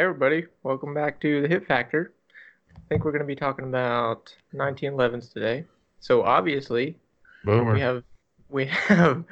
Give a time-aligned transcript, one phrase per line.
[0.00, 2.14] Hey everybody, welcome back to the Hit Factor.
[2.74, 5.66] I think we're going to be talking about 1911s today.
[5.98, 6.96] So obviously,
[7.44, 7.74] Boomer.
[7.74, 8.02] we have
[8.48, 9.24] we have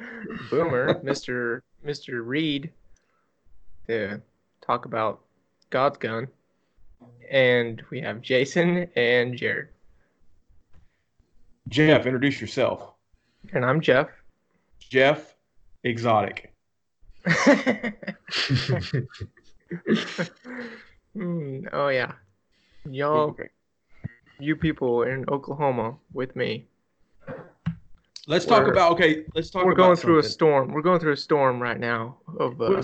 [0.51, 1.61] Boomer, Mr.
[1.83, 2.21] Mr.
[2.23, 2.71] Reid,
[3.87, 4.21] to
[4.61, 5.21] talk about
[5.71, 6.27] God's gun,
[7.31, 9.69] and we have Jason and Jared,
[11.67, 12.93] Jeff, introduce yourself.
[13.53, 14.09] and I'm Jeff.
[14.77, 15.33] Jeff,
[15.83, 16.53] exotic.
[21.13, 22.13] Hmm, oh yeah,
[22.89, 23.35] y'all,
[24.39, 26.67] you people in Oklahoma with me.
[28.27, 29.25] Let's talk about okay.
[29.33, 29.65] Let's talk.
[29.65, 30.71] We're about going through a storm.
[30.71, 32.81] We're going through a storm right now of uh,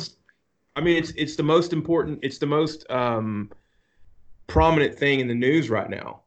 [0.75, 2.19] I mean, it's it's the most important.
[2.23, 3.51] It's the most um,
[4.47, 6.21] prominent thing in the news right now.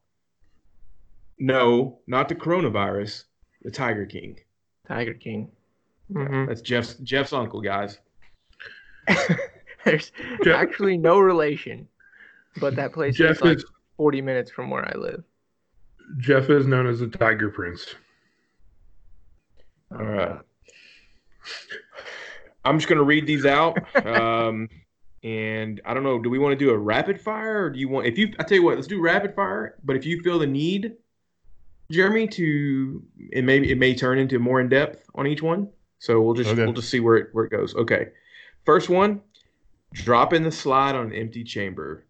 [1.39, 3.25] No, not the coronavirus.
[3.63, 4.39] The Tiger King.
[4.87, 5.51] Tiger King.
[6.13, 7.99] hmm That's Jeff's Jeff's uncle, guys.
[9.89, 10.13] There's
[10.45, 11.89] Jeff- actually no relation,
[12.61, 13.65] but that place Jeff is like is
[13.97, 15.25] 40 minutes from where I live.
[16.19, 17.95] Jeff is known as the Tiger Prince.
[19.93, 20.39] All right.
[22.65, 23.79] I'm just gonna read these out.
[24.07, 24.69] Um,
[25.25, 26.19] and I don't know.
[26.21, 28.07] Do we want to do a rapid fire, or do you want?
[28.07, 29.77] If you, I tell you what, let's do rapid fire.
[29.85, 30.93] But if you feel the need,
[31.91, 35.69] Jeremy, to it may it may turn into more in depth on each one.
[35.99, 36.65] So we'll just Okay.
[36.65, 37.75] we'll just see where it where it goes.
[37.75, 38.09] Okay.
[38.65, 39.23] First one,
[39.93, 42.05] drop in the slide on an empty chamber.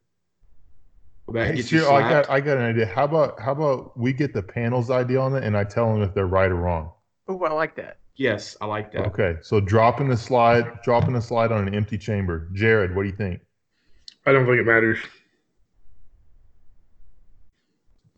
[1.33, 2.87] That Hey, get I got I got an idea.
[2.87, 6.03] How about how about we get the panel's idea on it and I tell them
[6.03, 6.91] if they're right or wrong.
[7.29, 7.99] Oh, I like that.
[8.17, 9.07] Yes, I like that.
[9.09, 12.49] Okay, so dropping the slide, dropping the slide on an empty chamber.
[12.53, 13.41] Jared, what do you think?
[14.27, 14.99] I don't think it matters.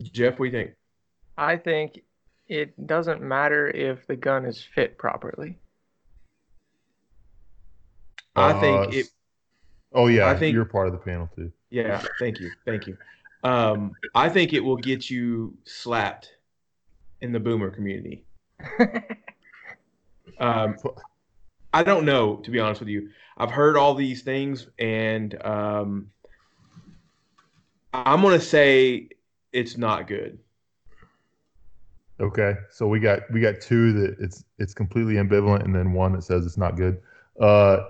[0.01, 0.75] Jeff, what do you think?
[1.37, 2.01] I think
[2.47, 5.59] it doesn't matter if the gun is fit properly.
[8.35, 9.09] I Uh, think it.
[9.93, 11.51] Oh yeah, I think- you're part of the panel too.
[11.69, 12.97] Yeah, thank you, thank you.
[13.43, 16.33] Um, I think it will get you slapped
[17.21, 18.23] in the boomer community.
[20.39, 20.75] Um,
[21.71, 23.09] I don't know, to be honest with you.
[23.37, 26.09] I've heard all these things, and um,
[27.93, 29.09] I'm gonna say
[29.53, 30.39] it's not good.
[32.19, 36.13] Okay, so we got we got two that it's it's completely ambivalent, and then one
[36.13, 36.95] that says it's not good.
[37.39, 37.85] Uh, y- y-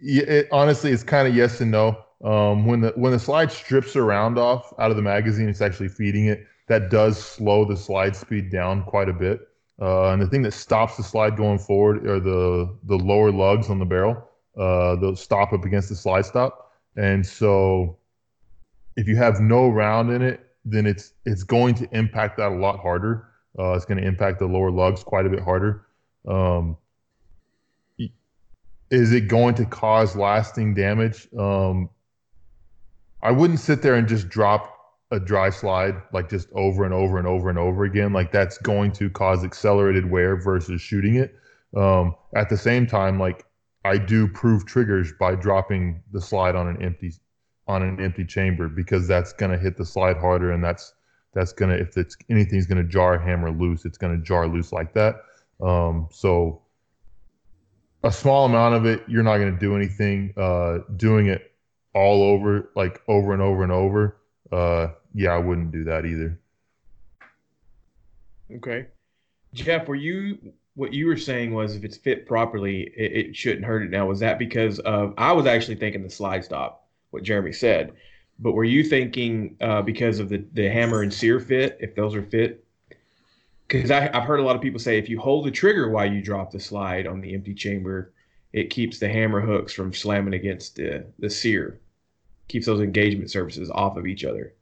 [0.00, 1.98] it, honestly, it's kind of yes and no.
[2.22, 5.60] Um, when the when the slide strips the round off out of the magazine, it's
[5.60, 6.46] actually feeding it.
[6.68, 9.48] That does slow the slide speed down quite a bit.
[9.80, 13.70] Uh, and the thing that stops the slide going forward are the the lower lugs
[13.70, 14.28] on the barrel.
[14.56, 17.96] Uh, those stop up against the slide stop, and so
[18.96, 22.54] if you have no round in it, then it's it's going to impact that a
[22.54, 23.28] lot harder.
[23.58, 25.86] Uh, it's going to impact the lower lugs quite a bit harder.
[26.28, 26.76] Um,
[28.90, 31.28] is it going to cause lasting damage?
[31.38, 31.90] Um,
[33.22, 34.76] I wouldn't sit there and just drop
[35.12, 38.12] a dry slide like just over and over and over and over again.
[38.12, 41.34] Like that's going to cause accelerated wear versus shooting it.
[41.76, 43.44] Um, at the same time, like
[43.84, 47.12] I do prove triggers by dropping the slide on an empty
[47.66, 50.92] on an empty chamber because that's going to hit the slide harder and that's
[51.32, 54.48] that's going to if it's anything's going to jar hammer loose it's going to jar
[54.48, 55.22] loose like that
[55.62, 56.60] um, so
[58.02, 61.52] a small amount of it you're not going to do anything uh, doing it
[61.94, 64.16] all over like over and over and over
[64.52, 66.40] uh, yeah i wouldn't do that either
[68.56, 68.86] Okay,
[69.54, 70.38] Jeff, were you
[70.74, 73.90] what you were saying was if it's fit properly, it, it shouldn't hurt it.
[73.90, 75.14] Now, was that because of?
[75.18, 77.92] I was actually thinking the slide stop, what Jeremy said,
[78.38, 81.78] but were you thinking uh, because of the the hammer and sear fit?
[81.80, 82.64] If those are fit,
[83.70, 86.22] because I've heard a lot of people say if you hold the trigger while you
[86.22, 88.12] drop the slide on the empty chamber,
[88.52, 91.80] it keeps the hammer hooks from slamming against the the sear,
[92.48, 94.54] keeps those engagement surfaces off of each other.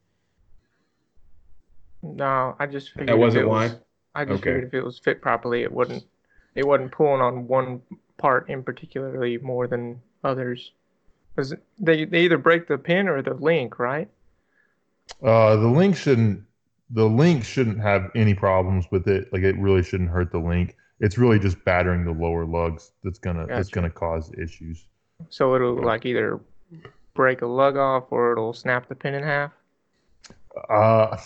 [2.03, 3.79] No, I just figured That wasn't it was, why.
[4.15, 4.45] I just Okay.
[4.45, 6.05] figured if it was fit properly, it wouldn't
[6.57, 7.83] it wasn't pulling on one
[8.17, 10.73] part in particularly more than others.
[11.37, 14.11] Because they they either break the pin or the link, right?
[15.23, 16.45] uh, the link shouldn't
[16.91, 20.77] the link shouldn't have any problems with it like it really shouldn't hurt the link
[21.01, 24.87] it's really just battering the lower lugs that's gonna that's gonna cause issues
[25.31, 26.41] So it'll like either
[27.15, 29.53] break a lug off or it'll snap the pin in half.
[30.71, 31.17] Uh,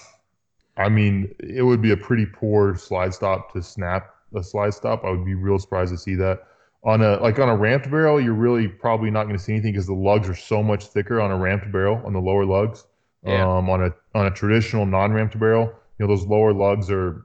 [0.77, 5.05] I mean, it would be a pretty poor slide stop to snap a slide stop.
[5.05, 6.45] I would be real surprised to see that
[6.85, 8.21] on a like on a ramped barrel.
[8.21, 11.21] You're really probably not going to see anything because the lugs are so much thicker
[11.21, 12.87] on a ramped barrel on the lower lugs.
[13.25, 13.57] Yeah.
[13.57, 15.67] Um, on a on a traditional non-ramped barrel,
[15.99, 17.25] you know those lower lugs are.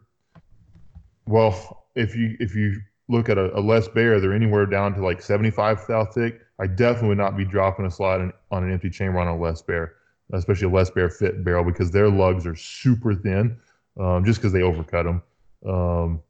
[1.26, 2.80] Well, if you if you
[3.10, 6.42] look at a, a Les Baer, they're anywhere down to like 75 thou thick.
[6.60, 9.38] I definitely would not be dropping a slide on, on an empty chamber on a
[9.38, 9.94] Les Baer,
[10.34, 13.58] especially a Les Baer fit barrel because their lugs are super thin,
[14.00, 15.24] um, just because they overcut them.
[15.68, 16.22] Um,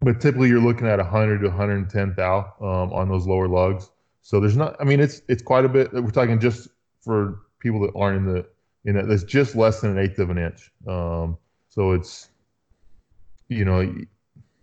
[0.00, 3.90] but typically you're looking at 100 to 110 thou um, on those lower lugs.
[4.22, 4.76] So there's not.
[4.80, 5.92] I mean, it's it's quite a bit.
[5.92, 6.68] We're talking just
[7.00, 8.46] for people that aren't in the
[8.84, 9.08] in that.
[9.08, 10.70] That's just less than an eighth of an inch.
[10.86, 11.36] Um,
[11.68, 12.28] so it's
[13.48, 13.94] you know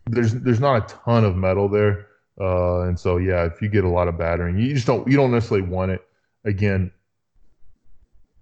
[0.07, 2.07] there's there's not a ton of metal there.
[2.39, 5.17] Uh, and so yeah, if you get a lot of battering, you just don't you
[5.17, 6.05] don't necessarily want it.
[6.45, 6.91] Again,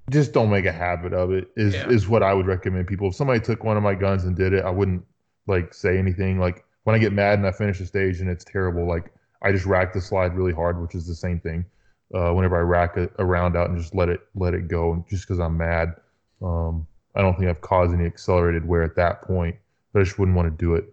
[0.09, 1.49] just don't make a habit of it.
[1.55, 1.89] Is Yeah.
[1.89, 3.09] is what I would recommend people.
[3.09, 5.03] If somebody took one of my guns and did it, I wouldn't
[5.47, 6.39] like say anything.
[6.39, 9.51] Like when I get mad and I finish a stage and it's terrible, like I
[9.51, 11.65] just rack the slide really hard, which is the same thing.
[12.13, 15.05] Uh, whenever I rack a, a round out and just let it let it go,
[15.09, 15.95] just because I'm mad.
[16.41, 19.55] Um, I don't think I've caused any accelerated wear at that point,
[19.91, 20.85] but I just wouldn't want to do it.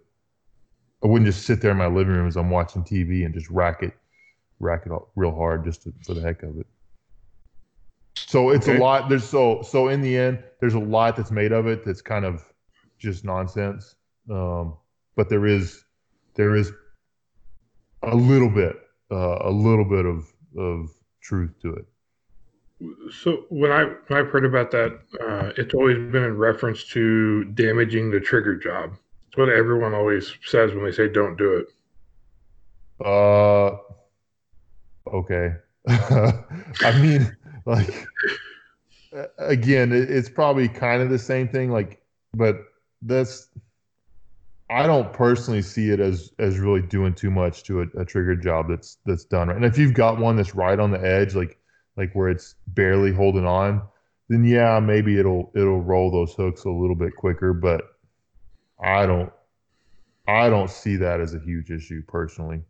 [1.03, 3.49] I wouldn't just sit there in my living room as I'm watching TV and just
[3.49, 3.93] rack it,
[4.59, 6.67] rack it all real hard just to, for the heck of it.
[8.15, 8.77] So it's Okay.
[8.77, 9.07] a lot.
[9.07, 12.25] There's so so in the end, there's a lot that's made of it that's kind
[12.25, 12.43] of
[12.97, 13.95] just nonsense.
[14.29, 14.75] Um,
[15.15, 15.83] but there is
[16.33, 16.71] there is
[18.03, 18.75] a little bit
[19.11, 20.89] uh, a little bit of of
[21.25, 21.85] truth to it.
[23.11, 27.45] So when I when I've heard about that, uh, it's always been in reference to
[27.45, 28.97] damaging the trigger job.
[29.27, 31.67] It's what everyone always says when they say don't do it.
[33.03, 33.77] Uh,
[35.07, 35.55] okay.
[35.87, 37.35] I mean,
[37.65, 38.07] like,
[39.37, 41.71] again, it, it's probably kind of the same thing.
[41.71, 42.01] Like,
[42.33, 42.57] but
[43.01, 43.49] that's,
[44.69, 48.35] I don't personally see it as as really doing too much to a, a trigger
[48.35, 49.55] job that's that's done right.
[49.55, 51.59] And if you've got one that's right on the edge, like
[51.97, 53.81] like where it's barely holding on,
[54.29, 57.53] then yeah, maybe it'll it'll roll those hooks a little bit quicker.
[57.53, 57.83] But
[58.81, 59.31] I don't,
[60.27, 62.61] I don't see that as a huge issue personally.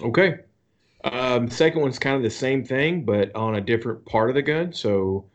[0.00, 0.36] Okay.
[1.04, 4.42] Um, second one's kind of the same thing, but on a different part of the
[4.42, 4.72] gun.
[4.72, 5.26] So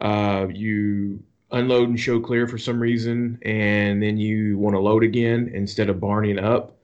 [0.00, 1.22] uh, you
[1.52, 5.88] unload and show clear for some reason, and then you want to load again instead
[5.88, 6.76] of barning up.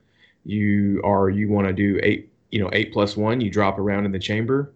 [0.44, 3.40] You are you want to do eight, you know, eight plus one.
[3.40, 4.72] You drop around in the chamber,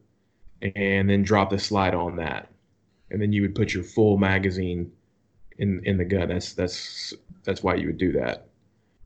[0.62, 2.50] and then drop the slide on that,
[3.10, 4.90] and then you would put your full magazine
[5.58, 6.28] in in the gun.
[6.28, 7.14] That's that's
[7.44, 8.46] that's why you would do that.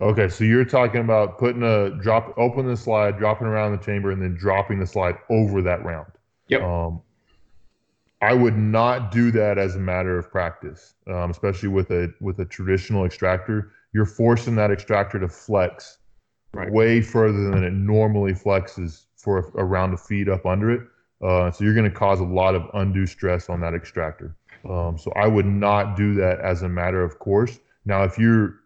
[0.00, 4.10] Okay, so you're talking about putting a drop, open the slide, dropping around the chamber,
[4.10, 6.10] and then dropping the slide over that round.
[6.48, 6.62] Yep.
[6.62, 7.00] Um,
[8.24, 12.38] I would not do that as a matter of practice, um, especially with a with
[12.40, 13.72] a traditional extractor.
[13.92, 15.98] You're forcing that extractor to flex
[16.54, 16.70] Right.
[16.70, 20.82] way further than it normally flexes for a, round of feed up under it.
[21.20, 24.36] Uh, so you're going to cause a lot of undue stress on that extractor.
[24.68, 27.58] Um, so I would not do that as a matter of course.
[27.84, 28.60] Now, if you're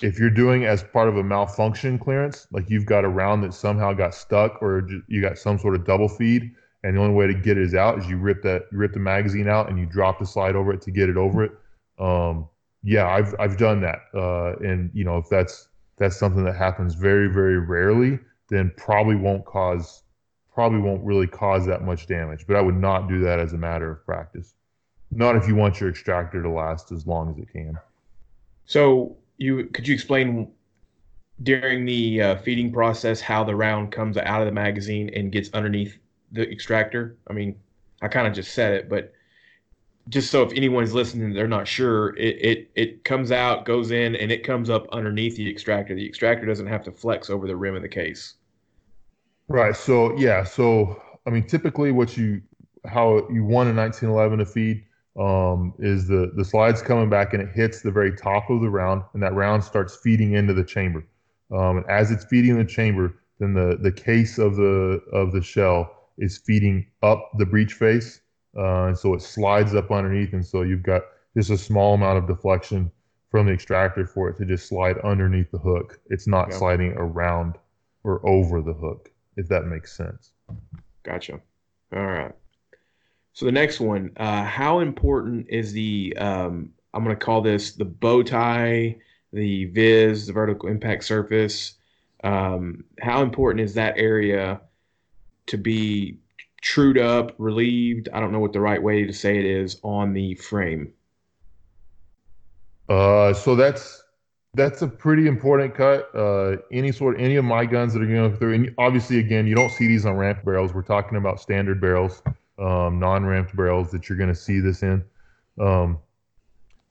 [0.00, 3.52] if you're doing as part of a malfunction clearance, like you've got a round that
[3.52, 6.54] somehow got stuck or you got some sort of double feed,
[6.84, 9.00] and the only way to get it is out is you rip that rip the
[9.00, 11.52] magazine out and you drop the slide over it to get it over it.
[11.98, 12.46] Um,
[12.82, 16.94] yeah, I've I've done that, uh, and you know if that's that's something that happens
[16.94, 18.18] very very rarely,
[18.50, 20.02] then probably won't cause
[20.52, 22.46] probably won't really cause that much damage.
[22.46, 24.54] But I would not do that as a matter of practice.
[25.10, 27.78] Not if you want your extractor to last as long as it can.
[28.66, 30.52] So you could you explain
[31.42, 35.48] during the uh, feeding process how the round comes out of the magazine and gets
[35.54, 35.98] underneath
[36.32, 37.16] the extractor?
[37.28, 37.56] I mean,
[38.02, 39.12] I kind of just said it, but
[40.08, 42.14] just so if anyone's listening, they're not sure.
[42.16, 45.94] It it it comes out, goes in, and it comes up underneath the extractor.
[45.94, 48.34] The extractor doesn't have to flex over the rim of the case.
[49.48, 49.74] Right.
[49.74, 50.44] So yeah.
[50.44, 52.42] So I mean, typically, what you
[52.86, 54.84] how you want a 1911 to feed
[55.18, 58.68] um, is the the slides coming back and it hits the very top of the
[58.68, 61.06] round, and that round starts feeding into the chamber.
[61.50, 65.40] Um, and as it's feeding the chamber, then the the case of the of the
[65.40, 68.20] shell is feeding up the breech face,
[68.56, 71.02] uh, and so it slides up underneath, and so you've got
[71.36, 72.90] just a small amount of deflection
[73.30, 75.98] from the extractor for it to just slide underneath the hook.
[76.10, 76.58] It's not Yeah.
[76.58, 77.56] sliding around
[78.04, 80.32] or over the hook, if that makes sense.
[81.02, 81.40] Gotcha.
[81.92, 82.32] All right.
[83.32, 87.72] So the next one, uh, how important is the um, I'm going to call this
[87.72, 88.96] the bow tie,
[89.32, 91.74] the viz, the vertical impact surface.
[92.22, 94.60] Um, how important is that area
[95.46, 96.18] to be
[96.60, 98.08] trued up, relieved?
[98.12, 100.92] I don't know what the right way to say it is on the frame.
[102.88, 104.02] Uh, so that's
[104.54, 106.14] that's a pretty important cut.
[106.14, 109.54] Uh, any sort, any of my guns that are going through, and obviously, again, you
[109.54, 110.72] don't see these on ramped barrels.
[110.72, 112.22] We're talking about standard barrels,
[112.58, 115.04] um, non-ramped barrels that you're going to see this in.
[115.58, 115.98] Um,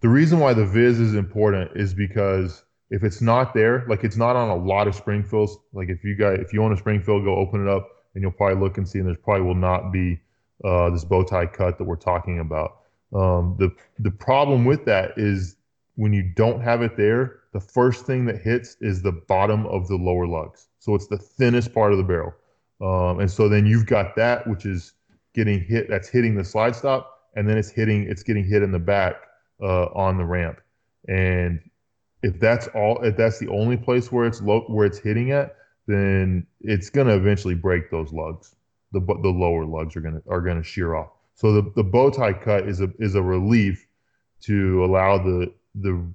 [0.02, 4.18] the reason why the viz is important is because If it's not there, like it's
[4.18, 7.24] not on a lot of Springfields, like if you guys, if you own a Springfield,
[7.24, 9.92] go open it up and you'll probably look and see, and there's probably will not
[9.92, 10.20] be
[10.64, 12.78] uh, this bow tie cut that we're talking about.
[13.14, 15.56] Um, the the problem with that is
[15.96, 19.88] when you don't have it there, the first thing that hits is the bottom of
[19.88, 20.68] the lower lugs.
[20.80, 22.34] So it's the thinnest part of the barrel.
[22.82, 24.94] Um, and so then you've got that, which is
[25.34, 28.72] getting hit, that's hitting the slide stop, and then it's hitting, it's getting hit in
[28.72, 29.16] the back
[29.62, 30.60] uh, on the ramp.
[31.08, 31.60] And
[32.24, 35.56] if that's all, if that's the only place where it's low, where it's hitting at,
[35.88, 38.56] then it's going to eventually break those lugs.
[38.92, 41.10] The the lower lugs are going to are going to shear off.
[41.36, 43.88] So the, the bow tie cut is a is a relief
[44.42, 46.06] to allow the the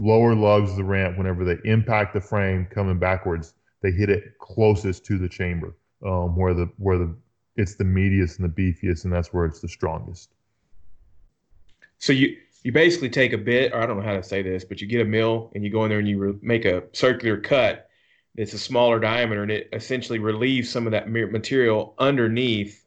[0.00, 4.38] lower lugs of the ramp whenever they impact the frame coming backwards, they hit it
[4.38, 5.74] closest to the chamber,
[6.04, 7.14] um, where the where the
[7.56, 10.30] it's the meatiest and the beefiest, and that's where it's the strongest.
[11.98, 14.64] So you you basically take a bit, or I don't know how to say this,
[14.64, 16.82] but you get a mill and you go in there and you re- make a
[16.92, 17.88] circular cut.
[18.36, 22.84] It's a smaller diameter, and it essentially relieves some of that material underneath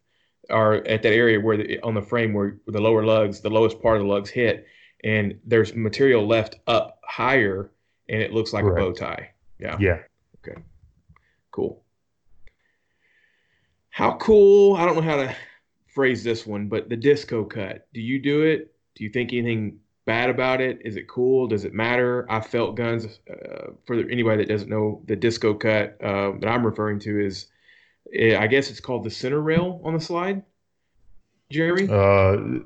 [0.49, 3.81] or at that area where the, on the frame where the lower lugs, the lowest
[3.81, 4.65] part of the lugs hit,
[5.03, 7.71] and there's material left up higher,
[8.07, 9.31] and it looks like a bow tie.
[9.59, 9.77] Yeah.
[9.79, 9.99] Yeah.
[10.39, 10.61] Okay.
[11.51, 11.83] Cool.
[13.89, 14.75] How cool?
[14.75, 15.35] I don't know how to
[15.87, 17.87] phrase this one, but the disco cut.
[17.93, 18.73] Do you do it?
[18.95, 20.81] Do you think anything bad about it?
[20.83, 21.45] Is it cool?
[21.45, 22.25] Does it matter?
[22.31, 23.19] I felt guns.
[23.29, 27.45] Uh, for anybody that doesn't know, the disco cut uh, that I'm referring to is,
[28.15, 30.41] eh, I guess it's called the center rail on the slide.
[31.51, 31.87] Jeremy.
[31.91, 32.63] Uh,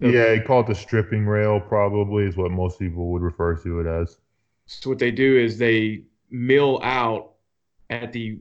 [0.00, 1.60] yeah, you call it the stripping rail.
[1.60, 4.18] Probably is what most people would refer to it as.
[4.66, 7.36] So what they do is they mill out
[7.88, 8.38] at the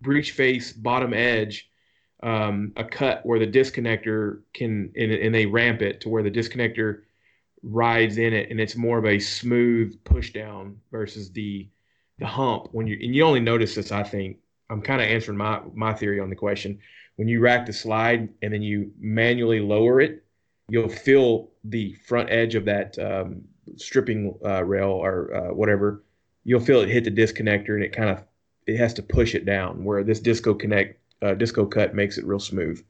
[0.00, 1.68] breech face bottom edge
[2.22, 6.30] um, a cut where the disconnector can and, and, they ramp it to where the
[6.30, 7.02] disconnector
[7.64, 11.68] rides in it and it's more of a smooth push down versus the
[12.18, 14.36] the hump when you and you only notice this i think
[14.70, 16.78] i'm kind of answering my my theory on the question
[17.16, 20.24] when you rack the slide and then you manually lower it
[20.68, 23.42] you'll feel the front edge of that um,
[23.76, 26.04] stripping uh, rail or uh, whatever
[26.44, 28.22] you'll feel it hit the disconnector and it kind of
[28.66, 32.26] it has to push it down where this disco connect uh, disco cut makes it
[32.26, 32.84] real smooth.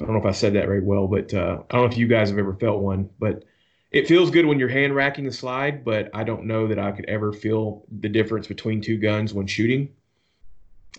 [0.00, 1.98] I don't know if I said that very well, but uh, I don't know if
[1.98, 3.44] you guys have ever felt one, but
[3.94, 6.90] it feels good when you're hand racking the slide, but I don't know that I
[6.90, 9.88] could ever feel the difference between two guns when shooting.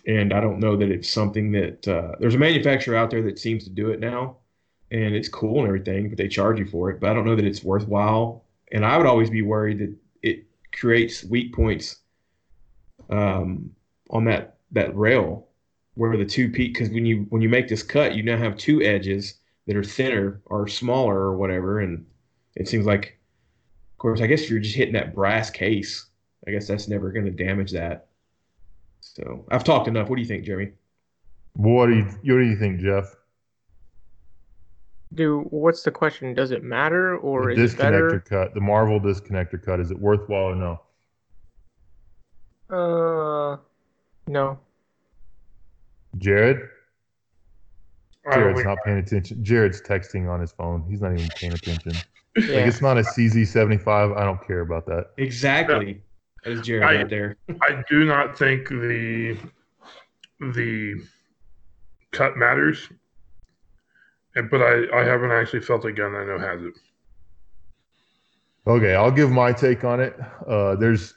[0.08, 3.38] And I don't know that it's something that uh, there's a manufacturer out there that
[3.38, 4.38] seems to do it now,
[4.92, 7.02] and it's cool and everything, but they charge you for it.
[7.02, 8.46] But I don't know that it's worthwhile.
[8.72, 11.98] And I would always be worried that it creates weak points
[13.10, 13.72] um,
[14.10, 15.50] on that that rail
[15.96, 18.56] where the two peak because when you when you make this cut, you now have
[18.56, 22.06] two edges that are thinner or smaller or whatever, and
[22.56, 23.18] it seems like,
[23.94, 26.08] of course, I guess you're just hitting that brass case.
[26.48, 28.08] I guess that's never going to damage that.
[29.02, 30.10] So I've talked enough.
[30.10, 30.72] What do you think, Jeremy?
[31.54, 33.16] What do you what do you think, Jeff?
[35.14, 36.34] Do what's the question?
[36.34, 38.20] Does it matter or the is disconnector it better?
[38.20, 38.54] cut?
[38.54, 39.80] The Marvel disconnector cut.
[39.80, 40.82] Is it worthwhile or no?
[42.70, 43.58] Uh,
[44.28, 44.60] no.
[46.18, 46.70] Jared?
[48.34, 49.44] Jared's not paying attention.
[49.44, 50.86] Jared's texting on his phone.
[50.90, 51.94] He's not even paying attention.
[52.38, 52.58] Yeah.
[52.58, 54.18] Like it's not a CZ75.
[54.18, 55.12] I don't care about that.
[55.18, 56.02] Exactly.
[56.44, 57.38] That is Jared I, right there.
[57.62, 59.38] I do not think the
[60.40, 61.02] the
[62.12, 62.90] cut matters.
[64.36, 66.74] But I, I haven't actually felt a gun I know has it.
[68.68, 70.20] Okay, I'll give my take on it.
[70.48, 71.14] Uh, there's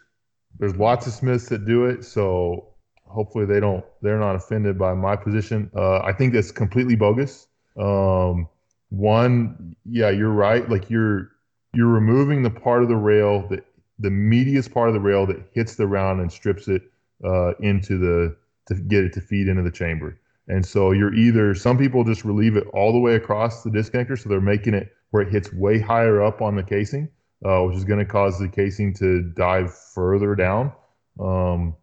[0.58, 2.74] there's lots of Smiths that do it, so
[3.08, 5.70] hopefully they don't they're not offended by my position.
[5.74, 7.46] Uh, I think that's completely bogus.
[7.78, 8.48] Um,
[8.90, 10.68] one, yeah, you're right.
[10.68, 11.30] Like you're
[11.74, 13.64] you're removing the part of the rail that
[13.98, 16.82] the meatiest part of the rail that hits the round and strips it
[17.24, 18.36] uh, into the
[18.66, 20.18] to get it to feed into the chamber.
[20.48, 24.18] And so you're either some people just relieve it all the way across the disconnector,
[24.18, 27.08] so they're making it where it hits way higher up on the casing,
[27.44, 30.72] uh, which is going to cause the casing to dive further down.
[31.20, 31.74] Um,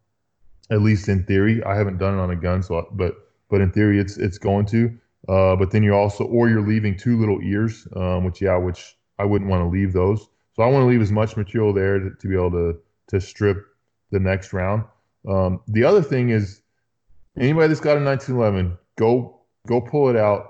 [0.71, 1.63] at least in theory.
[1.63, 3.15] I haven't done it on a gun, so but
[3.49, 4.97] but in theory, it's it's going to.
[5.27, 8.95] Uh, but then you're also, or you're leaving two little ears, um, which yeah, which
[9.17, 10.27] I wouldn't want to leave those.
[10.55, 13.21] So I want to leave as much material there to, to be able to to
[13.21, 13.65] strip
[14.11, 14.83] the next round.
[15.27, 16.61] Um, the other thing is,
[17.37, 20.49] anybody that's got a 1911, go go pull it out,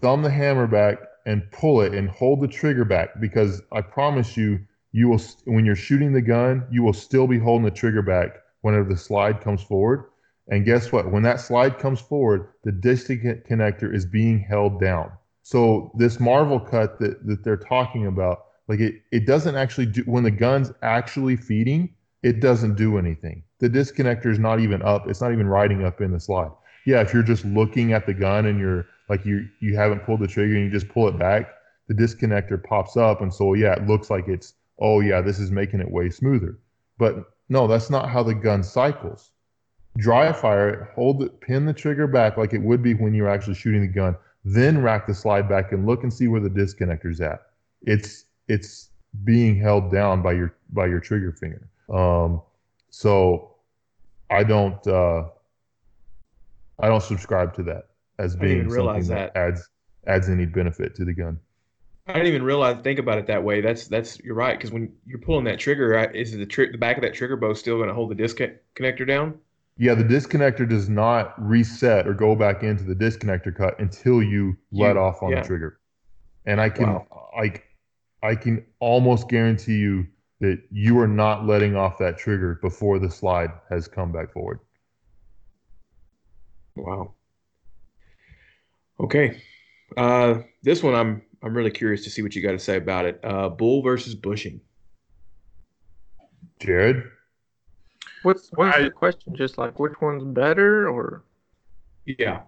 [0.00, 4.36] thumb the hammer back, and pull it, and hold the trigger back because I promise
[4.36, 4.60] you,
[4.92, 8.39] you will when you're shooting the gun, you will still be holding the trigger back
[8.62, 10.04] whenever the slide comes forward.
[10.48, 11.12] And guess what?
[11.12, 15.12] When that slide comes forward, the disconnect connector is being held down.
[15.42, 20.02] So this Marvel cut that, that they're talking about, Like it, it doesn't actually do
[20.02, 23.42] when the gun's actually feeding, it doesn't do anything.
[23.58, 25.08] The disconnector is not even up.
[25.08, 26.50] It's not even riding up in the slide.
[26.86, 30.20] Yeah, if you're just looking at the gun and you're like you you haven't pulled
[30.20, 31.52] the trigger and you just pull it back,
[31.88, 35.50] the disconnector pops up, and so yeah, it looks like it's oh yeah, this is
[35.50, 36.58] making it way smoother.
[36.96, 39.32] But no, that's not how the gun cycles.
[39.98, 43.28] Dry fire, it, hold it, pin the trigger back like it would be when you're
[43.28, 46.48] actually shooting the gun, then rack the slide back and look and see where the
[46.48, 47.42] disconnector's at.
[47.82, 48.90] It's it's
[49.24, 51.68] being held down by your by your trigger finger.
[51.92, 52.40] Um,
[52.90, 53.56] so
[54.30, 55.24] I don't uh,
[56.78, 57.88] I don't subscribe to that
[58.20, 59.34] as being something that.
[59.34, 59.36] that.
[59.36, 59.68] adds
[60.06, 61.40] adds any benefit to the gun.
[62.10, 63.60] I didn't even realize think about it that way.
[63.60, 66.96] That's that's you're right because when you're pulling that trigger, is the trick the back
[66.96, 69.38] of that trigger bow still going to hold the disconnector down?
[69.78, 74.56] Yeah, the disconnector does not reset or go back into the disconnector cut until you
[74.72, 75.40] let You- off on yeah.
[75.40, 75.80] the trigger.
[76.46, 77.30] And I can Wow.
[77.38, 77.52] I
[78.22, 80.06] I can almost guarantee you
[80.40, 84.58] that you are not letting off that trigger before the slide has come back forward.
[86.76, 87.14] Wow.
[88.98, 89.42] Okay.
[89.96, 93.06] Uh, this one I'm I'm really curious to see what you got to say about
[93.06, 93.20] it.
[93.24, 94.60] Uh, bull versus bushing.
[96.60, 97.04] Jared,
[98.22, 99.34] What's what's I- the question?
[99.34, 101.24] Just like which one's better, or
[102.04, 102.42] Yeah.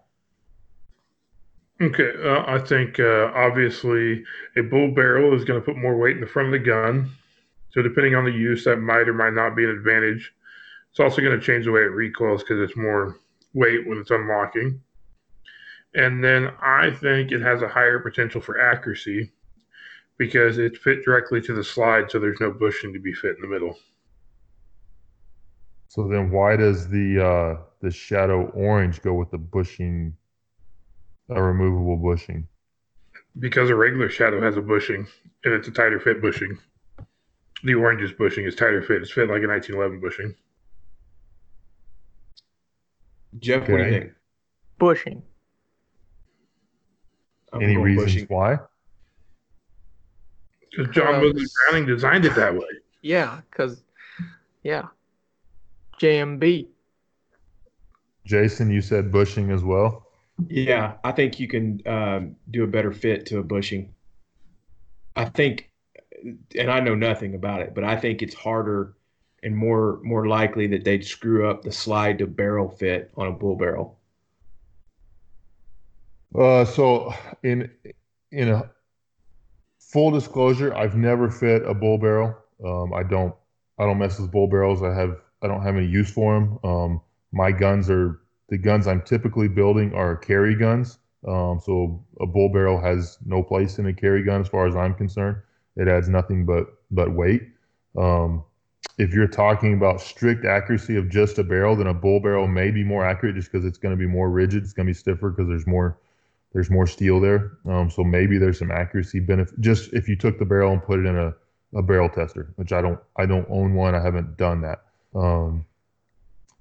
[1.81, 4.23] Okay, uh, I think uh, obviously
[4.57, 7.11] a bull barrel is going to put more weight in the front of the gun.
[7.71, 10.33] So depending on the use, that might or might not be an advantage.
[10.91, 13.17] It's also going to change the way it recoils because it's more
[13.55, 14.81] weight when it's unlocking.
[15.95, 19.31] And then I think it has a higher potential for accuracy
[20.19, 23.43] because it's fit directly to the slide, so there's no bushing to be fit in
[23.43, 23.79] the middle.
[25.89, 30.17] so then why does the uh the shadow orange go with the bushing
[31.29, 32.47] a removable bushing?
[33.39, 35.07] Because a regular shadow has a bushing,
[35.45, 36.59] and it's a tighter fit bushing.
[37.65, 39.03] The orange's bushing is tighter fit.
[39.03, 40.35] It's fit like a 1911 bushing.
[43.39, 44.01] Jeff, what do you Okay.
[44.01, 44.13] think?
[44.79, 45.23] bushing?
[47.53, 48.27] I'm Any going reasons bushing.
[48.29, 48.59] why?
[50.71, 52.67] Because John Moses Browning designed it that way.
[53.03, 53.83] Yeah, because
[54.63, 54.89] yeah,
[56.01, 56.69] JMB.
[58.25, 60.07] Jason, you said bushing as well.
[60.49, 63.95] Yeah, I think you can um, do a better fit to a bushing.
[65.15, 65.71] I think,
[66.59, 68.95] and I know nothing about it, but I think it's harder
[69.43, 73.33] and more more likely that they'd screw up the slide to barrel fit on a
[73.33, 73.99] bull barrel.
[76.35, 77.71] Uh, so in
[78.31, 78.71] in a
[79.79, 82.35] full disclosure, I've never fit a bull barrel.
[82.65, 83.35] Um, I don't
[83.79, 84.83] I don't mess with bull barrels.
[84.83, 86.59] I have I don't have any use for them.
[86.65, 87.01] Um,
[87.33, 90.99] my guns are the guns I'm typically building are carry guns.
[91.27, 94.75] Um, so a bull barrel has no place in a carry gun as far as
[94.75, 95.37] I'm concerned.
[95.77, 97.43] It adds nothing but but weight.
[97.97, 98.45] Um,
[98.99, 102.71] if you're talking about strict accuracy of just a barrel, then a bull barrel may
[102.71, 104.63] be more accurate just because it's going to be more rigid.
[104.63, 105.99] It's going to be stiffer because there's more
[106.53, 107.53] there's more steel there.
[107.67, 109.59] Um, so maybe there's some accuracy benefit.
[109.61, 111.35] Just if you took the barrel and put it in a,
[111.75, 113.95] a barrel tester, which I don't I don't own one.
[113.95, 114.83] I haven't done that.
[115.15, 115.65] Um,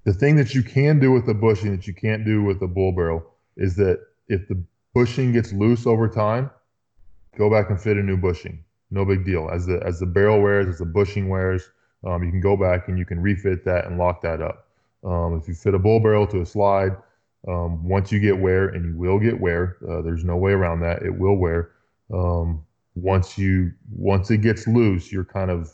[0.04, 2.66] the thing that you can do with the bushing that you can't do with the
[2.66, 3.24] bull barrel
[3.56, 4.62] is that if the
[4.94, 6.50] bushing gets loose over time,
[7.36, 8.64] go back and fit a new bushing.
[8.90, 9.48] No big deal.
[9.50, 11.70] As the as the barrel wears, as the bushing wears,
[12.04, 14.68] um, you can go back and you can refit that and lock that up.
[15.04, 16.96] Um, if you fit a bull barrel to a slide,
[17.48, 20.80] um, once you get wear, and you will get wear, uh, there's no way around
[20.80, 21.02] that.
[21.02, 21.70] It will wear.
[22.12, 25.70] Um, once you once it gets loose, you're kind of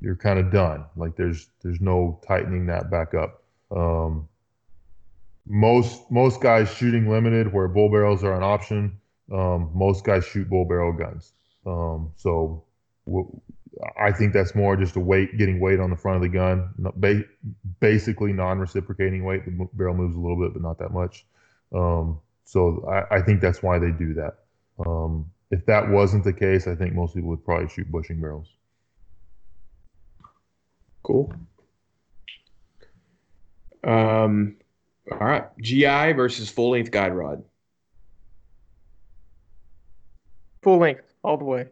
[0.00, 0.84] you're kind of done.
[0.96, 3.42] Like there's there's no tightening that back up.
[3.70, 4.28] Um,
[5.46, 8.98] most most guys shooting limited where bull barrels are an option.
[9.32, 11.32] Um, most guys shoot bull barrel guns.
[11.66, 12.64] Um, so
[13.98, 16.70] I think that's more just a weight, getting weight on the front of the gun.
[16.96, 17.24] Ba-
[17.80, 19.44] basically non-reciprocating weight.
[19.44, 21.24] The barrel moves a little bit, but not that much.
[21.72, 24.38] Um, so I, I think that's why they do that.
[24.84, 28.48] Um, if that wasn't the case, I think most people would probably shoot bushing barrels.
[31.02, 31.32] Cool.
[33.84, 34.56] Um,
[35.10, 35.44] all right.
[35.60, 37.44] GI versus full length guide rod.
[40.62, 41.68] Full length, all the way.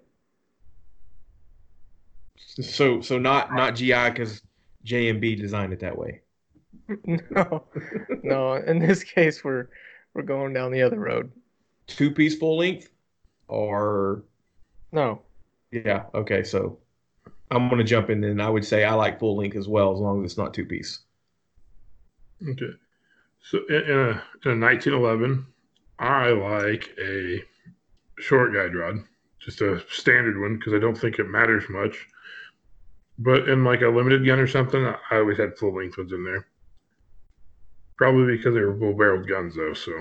[2.36, 4.42] So so not not GI because
[4.84, 6.20] JMB designed it that way.
[7.04, 7.64] no,
[8.22, 8.54] no.
[8.54, 9.68] In this case, we're
[10.14, 11.32] we're going down the other road.
[11.86, 12.90] Two piece full length,
[13.48, 14.24] or
[14.92, 15.22] No,
[15.70, 16.04] yeah.
[16.14, 16.78] Okay, so
[17.50, 18.22] I'm gonna jump in.
[18.24, 20.54] and I would say I like full length as well, as long as it's not
[20.54, 21.00] two piece.
[22.48, 22.72] Okay.
[23.42, 25.46] So in, in, a, in a 1911,
[25.98, 27.42] I like a
[28.18, 29.04] short guide rod
[29.46, 32.08] just a standard one because I don't think it matters much.
[33.18, 36.24] But in like a limited gun or something, I always had full length ones in
[36.24, 36.46] there.
[37.96, 39.72] Probably because they were bull barreled guns though.
[39.72, 39.92] So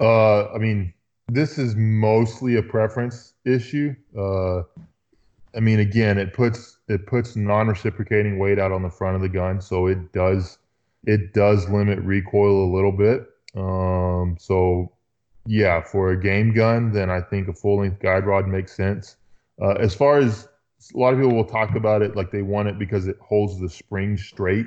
[0.00, 0.92] Uh, I mean,
[1.28, 3.94] this is mostly a preference issue.
[4.16, 4.60] Uh,
[5.56, 9.28] I mean, again, it puts it puts non-reciprocating weight out on the front of the
[9.28, 10.58] gun, so it does
[11.04, 13.26] it does limit recoil a little bit.
[13.56, 14.92] Um, so
[15.48, 19.16] yeah, for a game gun, then I think a full-length guide rod makes sense.
[19.60, 20.46] Uh, as far as
[20.94, 23.58] a lot of people will talk about it like they want it because it holds
[23.58, 24.66] the spring straight,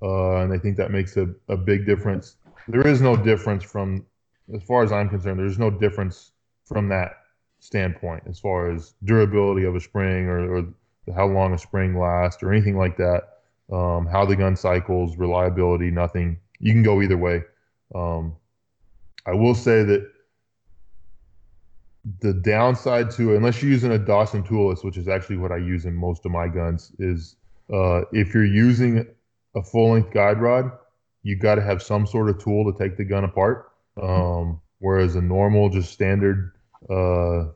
[0.00, 2.36] uh, and they think that makes a, a big difference.
[2.66, 4.06] There is no difference from
[4.54, 6.32] as far as I'm concerned, there's no difference
[6.64, 7.12] from that
[7.60, 10.66] standpoint as far as durability of a spring or, or
[11.14, 13.28] how long a spring lasts or anything like that.
[13.70, 16.38] Um, how the gun cycles, reliability, nothing.
[16.58, 17.42] You can go either way.
[17.94, 18.36] Um,
[19.26, 20.11] I will say that
[22.20, 25.58] the downside to it, unless you're using a Dawson toolless, which is actually what I
[25.58, 27.36] use in most of my guns, is
[27.72, 29.06] uh, if you're using
[29.54, 30.70] a full length guide rod,
[31.22, 33.70] you got to have some sort of tool to take the gun apart.
[34.00, 36.52] Um, whereas a normal, just standard
[36.90, 37.46] uh,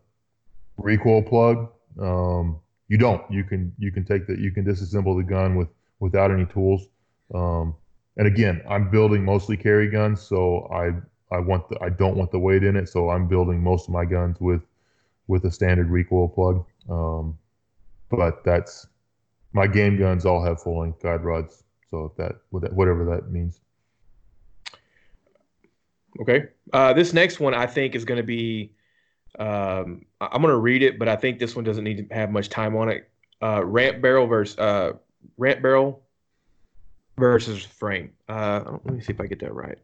[0.76, 1.68] recoil plug,
[2.00, 3.28] um, you don't.
[3.30, 4.38] You can you can take that.
[4.38, 6.86] You can disassemble the gun with without any tools.
[7.34, 7.74] Um,
[8.16, 10.92] and again, I'm building mostly carry guns, so I
[11.36, 13.92] I want the I don't want the weight in it, so I'm building most of
[13.92, 14.62] my guns with
[15.26, 16.64] with a standard recoil plug.
[16.88, 17.38] Um,
[18.08, 18.86] but that's
[19.52, 23.60] my game guns all have full length guide rods, so if that whatever that means.
[26.20, 26.46] Okay.
[26.72, 28.72] Uh, this next one I think is going to be.
[29.38, 32.30] Um, I'm going to read it, but I think this one doesn't need to have
[32.30, 33.10] much time on it.
[33.42, 34.92] Uh, ramp barrel versus uh,
[35.36, 36.02] ramp barrel
[37.18, 38.12] versus frame.
[38.30, 39.76] Uh, let me see if I get that right.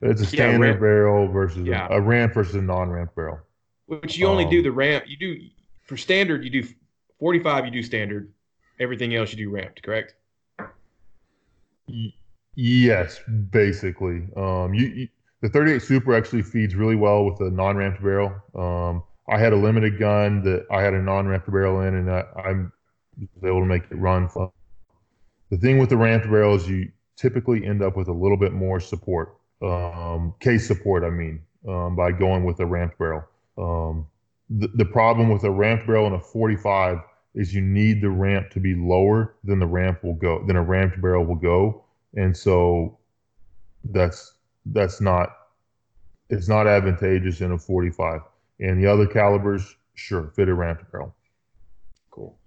[0.00, 1.88] It's a standard yeah, ramp, barrel versus yeah.
[1.90, 3.40] a, a, ramp versus a non-ramp barrel.
[3.86, 5.04] Which you only um, do the ramp.
[5.08, 5.36] You do
[5.82, 6.44] for standard.
[6.44, 6.68] You do
[7.18, 7.64] 45.
[7.64, 8.32] You do standard.
[8.78, 9.82] Everything else you do ramped.
[9.82, 10.14] Correct.
[12.54, 14.28] Yes, basically.
[14.36, 15.08] Um, you, you,
[15.40, 18.32] the 38 Super actually feeds really well with a non-ramped barrel.
[18.54, 22.24] Um, I had a limited gun that I had a non-ramped barrel in, and I,
[22.36, 22.72] I'm
[23.44, 24.50] able to make it run fun.
[25.50, 28.52] The thing with the ramped barrel is you typically end up with a little bit
[28.52, 31.04] more support, um, case support.
[31.04, 33.24] I mean, um, by going with a ramped barrel.
[33.56, 34.06] Um,
[34.50, 36.98] the, the problem with a ramped barrel and a 45
[37.34, 40.62] is you need the ramp to be lower than the ramp will go than a
[40.62, 41.84] ramped barrel will go
[42.16, 42.98] and so
[43.90, 44.34] that's
[44.66, 45.36] that's not
[46.30, 48.22] it's not advantageous in a 45
[48.60, 51.14] and the other calibers sure fit a ramp barrel
[52.10, 52.38] cool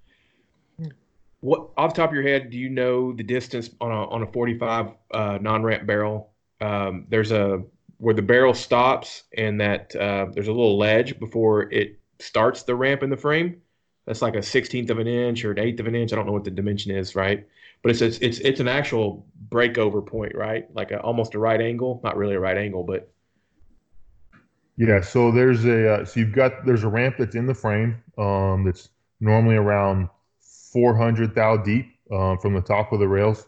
[1.41, 4.28] what off top of your head do you know the distance on a on a
[4.28, 6.30] 45 uh, non-ramp barrel
[6.62, 7.63] um, there's a
[7.97, 12.76] where the barrel stops and that uh, there's a little ledge before it starts the
[12.76, 13.62] ramp in the frame.
[14.08, 16.12] That's like a 16th of an inch or an eighth of an inch.
[16.12, 17.47] I don't know what the dimension is right?
[17.84, 20.74] But it's it's it's, it's an actual breakover point, right?
[20.76, 23.12] Like a, almost a right angle, not really a right angle, but.
[24.78, 25.02] Yeah.
[25.02, 28.63] So there's a uh, so you've got there's a ramp that's in the frame um,
[28.63, 30.10] that's normally around
[30.74, 33.45] 400 thou deep um, from the top of the rails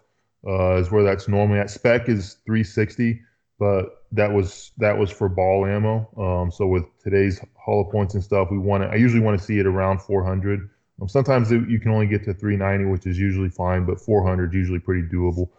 [0.48, 1.70] uh, is where that's normally at.
[1.70, 3.22] Spec is 360,
[3.60, 6.10] but that was that was for ball ammo.
[6.18, 8.90] Um, so with today's hollow points and stuff, we want to.
[8.90, 10.70] I usually want to see it around 400.
[11.02, 14.56] Um, sometimes you can only get to 390, which is usually fine, but 400 is
[14.56, 15.50] usually pretty doable.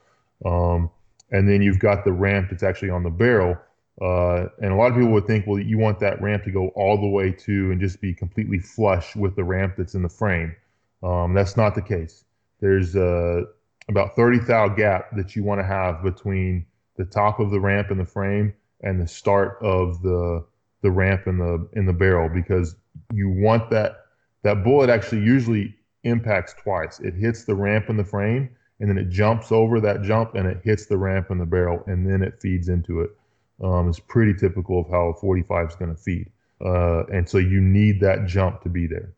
[0.45, 0.91] Um,
[1.31, 3.57] and then you've got the ramp that's actually on the barrel.
[4.01, 6.69] Uh, and a lot of people would think, well, you want that ramp to go
[6.69, 10.09] all the way to and just be completely flush with the ramp that's in the
[10.09, 10.55] frame.
[11.03, 12.25] Um, that's not the case.
[12.61, 13.43] There's uh,
[13.89, 16.67] about 30 thou gap that you want to have between
[16.97, 20.45] the top of the ramp in the frame and the start of the
[20.83, 22.77] the ramp in the in the barrel because
[23.13, 24.05] you want that
[24.43, 27.01] that bullet actually usually impacts twice.
[27.01, 30.47] It hits the ramp in the frame, and then it jumps over that jump, and
[30.47, 33.11] it hits the ramp in the barrel, and then it feeds into it.
[33.63, 36.31] Um, it's pretty typical of how a 45 is going to feed.
[36.65, 39.13] Uh, and so you need that jump to be there.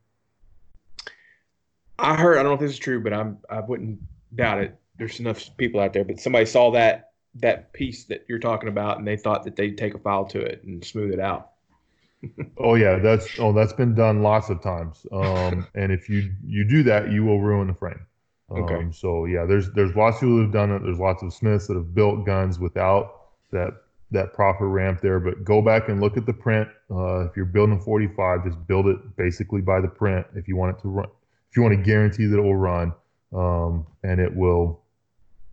[1.98, 3.98] I heard, I don't know if this is true, but I'm, I wouldn't
[4.36, 4.78] doubt it.
[4.98, 8.98] There's enough people out there, but somebody saw that that piece that you're talking about,
[8.98, 11.50] and they thought that they'd take a file to it and smooth it out
[12.58, 15.06] oh yeah, that's oh that's been done lots of times.
[15.12, 18.00] Um, and if you you do that, you will ruin the frame.
[18.50, 18.86] Um, okay.
[18.92, 20.82] So yeah, there's there's lots of people who've done it.
[20.82, 23.12] There's lots of smiths that have built guns without
[23.52, 23.74] that
[24.12, 25.20] that proper ramp there.
[25.20, 26.68] But go back and look at the print.
[26.90, 30.26] Uh, if you're building a 45, just build it basically by the print.
[30.34, 31.08] If you want it to run,
[31.50, 32.92] if you want to guarantee that it will run,
[33.36, 34.82] um, and it will,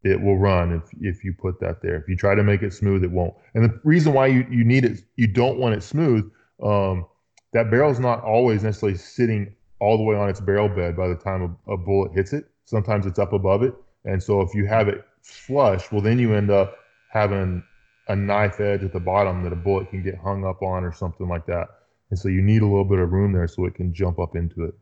[0.03, 1.95] it will run if if you put that there.
[1.97, 3.33] If you try to make it smooth, it won't.
[3.53, 6.31] And the reason why you, you need it, you don't want it smooth.
[6.61, 7.05] Um,
[7.51, 11.07] that barrel is not always necessarily sitting all the way on its barrel bed by
[11.07, 12.45] the time a, a bullet hits it.
[12.65, 16.33] Sometimes it's up above it, and so if you have it flush, well, then you
[16.33, 16.77] end up
[17.11, 17.63] having
[18.07, 20.91] a knife edge at the bottom that a bullet can get hung up on or
[20.91, 21.67] something like that.
[22.09, 24.35] And so you need a little bit of room there so it can jump up
[24.35, 24.73] into it.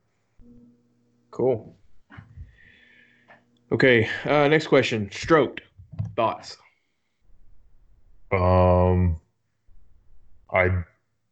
[1.30, 1.78] Cool.
[3.72, 4.10] Okay.
[4.26, 5.10] Uh, next question.
[5.12, 5.62] Stroked.
[6.16, 6.58] Thoughts.
[8.32, 9.20] Um,
[10.54, 10.70] I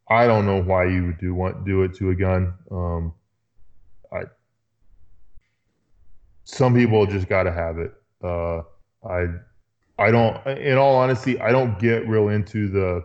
[0.09, 2.53] I don't know why you would do want do it to a gun.
[2.71, 3.13] Um,
[4.11, 4.23] I
[6.43, 7.93] some people just got to have it.
[8.23, 8.61] Uh,
[9.07, 9.27] I
[9.97, 10.45] I don't.
[10.47, 13.03] In all honesty, I don't get real into the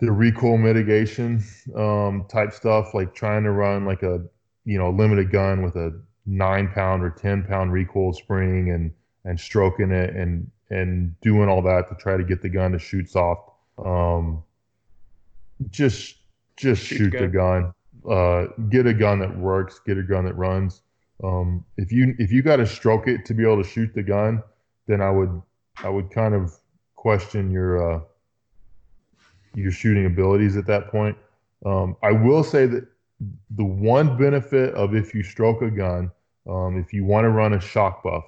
[0.00, 1.42] the recoil mitigation
[1.74, 4.22] um, type stuff, like trying to run like a
[4.64, 8.92] you know limited gun with a nine pound or ten pound recoil spring and
[9.24, 12.78] and stroking it and and doing all that to try to get the gun to
[12.78, 13.50] shoot soft.
[13.78, 14.42] Um,
[15.70, 16.16] just
[16.56, 17.72] just shoot, shoot the gun.
[18.08, 19.80] Uh, get a gun that works.
[19.84, 20.82] Get a gun that runs.
[21.22, 24.02] Um, if you if you got to stroke it to be able to shoot the
[24.02, 24.42] gun,
[24.86, 25.42] then I would
[25.82, 26.56] I would kind of
[26.94, 28.00] question your uh,
[29.54, 31.16] your shooting abilities at that point.
[31.64, 32.86] Um, I will say that
[33.50, 36.10] the one benefit of if you stroke a gun,
[36.48, 38.24] um, if you want to run a shock buff,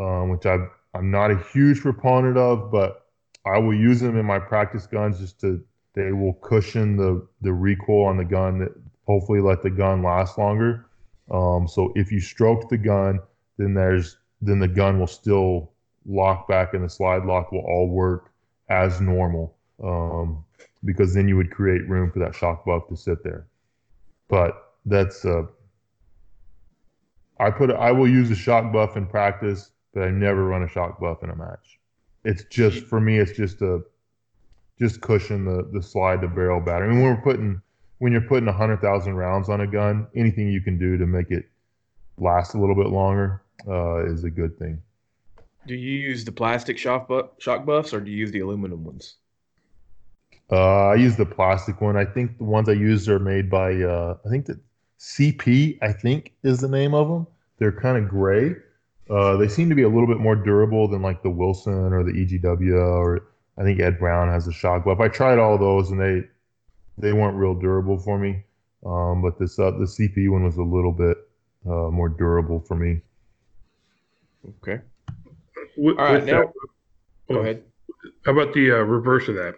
[0.00, 0.58] um, which i
[0.94, 3.06] I'm not a huge proponent of, but
[3.46, 7.52] I will use them in my practice guns just to they will cushion the the
[7.52, 8.72] recoil on the gun that
[9.06, 10.86] hopefully let the gun last longer.
[11.30, 13.20] Um, so if you stroke the gun,
[13.56, 15.70] then there's then the gun will still
[16.04, 18.32] lock back and the slide lock will all work
[18.68, 19.54] as normal.
[19.82, 20.44] Um,
[20.84, 23.46] because then you would create room for that shock buff to sit there.
[24.32, 25.42] But that's uh,
[27.38, 30.68] I put I will use a shock buff in practice, but I never run a
[30.68, 31.78] shock buff in a match.
[32.24, 33.82] It's just for me, it's just a
[34.80, 36.88] just cushion the the slide to barrel battery.
[36.88, 37.60] I mean, when we're putting
[37.98, 41.30] when you're putting hundred thousand rounds on a gun, anything you can do to make
[41.30, 41.44] it
[42.16, 44.80] last a little bit longer uh, is a good thing.
[45.66, 48.82] Do you use the plastic shock buff, shock buffs or do you use the aluminum
[48.82, 49.16] ones?
[50.50, 51.96] Uh, I use the plastic one.
[51.96, 54.58] I think the ones I use are made by uh, I think that
[54.98, 57.26] CP I think is the name of them.
[57.58, 58.56] They're kind of gray.
[59.10, 62.02] Uh, they seem to be a little bit more durable than like the Wilson or
[62.02, 63.28] the EGW or
[63.58, 65.00] I think Ed Brown has a shock buff.
[65.00, 66.26] I tried all those and they
[66.98, 68.44] they weren't real durable for me.
[68.84, 71.16] Um, but this uh, the CP one was a little bit
[71.66, 73.00] uh, more durable for me.
[74.62, 74.80] Okay.
[75.76, 76.52] With, All right, now that,
[77.28, 77.62] go ahead.
[78.24, 79.54] How about the uh, reverse of that?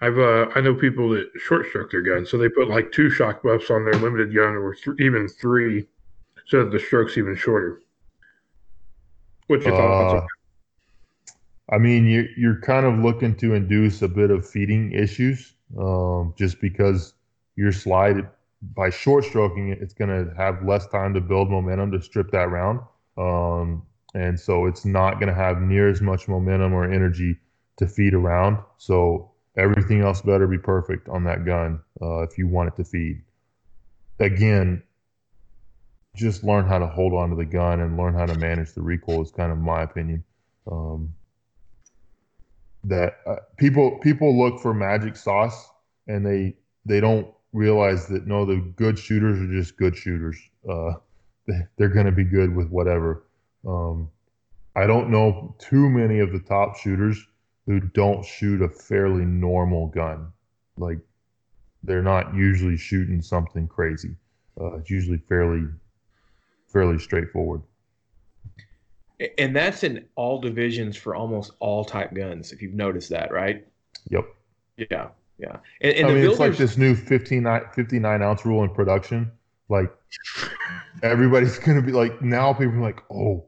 [0.00, 3.08] I've uh, I know people that short stroke their guns, so they put like two
[3.08, 5.86] shock buffs on their limited gun, or th- even three,
[6.46, 7.80] so that the stroke's even shorter.
[9.46, 10.26] What's your thoughts?
[11.70, 15.54] Uh, I mean, you're you're kind of looking to induce a bit of feeding issues,
[15.78, 17.14] um, just because
[17.56, 18.28] your slide
[18.74, 22.30] by short stroking it, it's going to have less time to build momentum to strip
[22.32, 22.80] that round.
[23.16, 23.82] Um,
[24.14, 27.38] and so it's not going to have near as much momentum or energy
[27.76, 28.58] to feed around.
[28.78, 32.84] So everything else better be perfect on that gun uh, if you want it to
[32.84, 33.22] feed.
[34.18, 34.82] Again,
[36.14, 38.80] just learn how to hold on to the gun and learn how to manage the
[38.80, 40.24] recoil is kind of my opinion.
[40.70, 41.14] Um,
[42.84, 45.68] that uh, people people look for magic sauce
[46.06, 50.38] and they they don't realize that no the good shooters are just good shooters.
[50.68, 50.92] Uh,
[51.46, 53.24] they, are going to be good with whatever.
[53.66, 54.10] Um,
[54.74, 57.26] I don't know too many of the top shooters
[57.66, 60.32] who don't shoot a fairly normal gun.
[60.76, 60.98] Like
[61.82, 64.16] they're not usually shooting something crazy.
[64.60, 65.64] Uh, it's usually fairly
[66.68, 67.62] fairly straightforward.
[69.38, 72.52] And that's in all divisions for almost all type guns.
[72.52, 73.66] If you've noticed that, right?
[74.10, 74.26] Yep.
[74.90, 75.08] Yeah.
[75.38, 75.56] Yeah.
[75.80, 76.30] And, and I mean, builders...
[76.32, 79.32] it's like this new 59, 59 ounce rule in production.
[79.68, 79.90] Like
[81.02, 83.44] everybody's going to be like, now people are like, oh,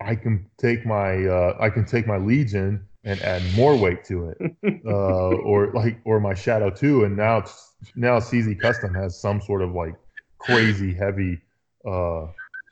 [0.00, 4.30] I can take my uh, I can take my Legion and add more weight to
[4.30, 9.20] it, uh, or like or my Shadow Two, and now it's now CZ Custom has
[9.20, 9.94] some sort of like
[10.38, 11.40] crazy heavy
[11.86, 12.26] uh,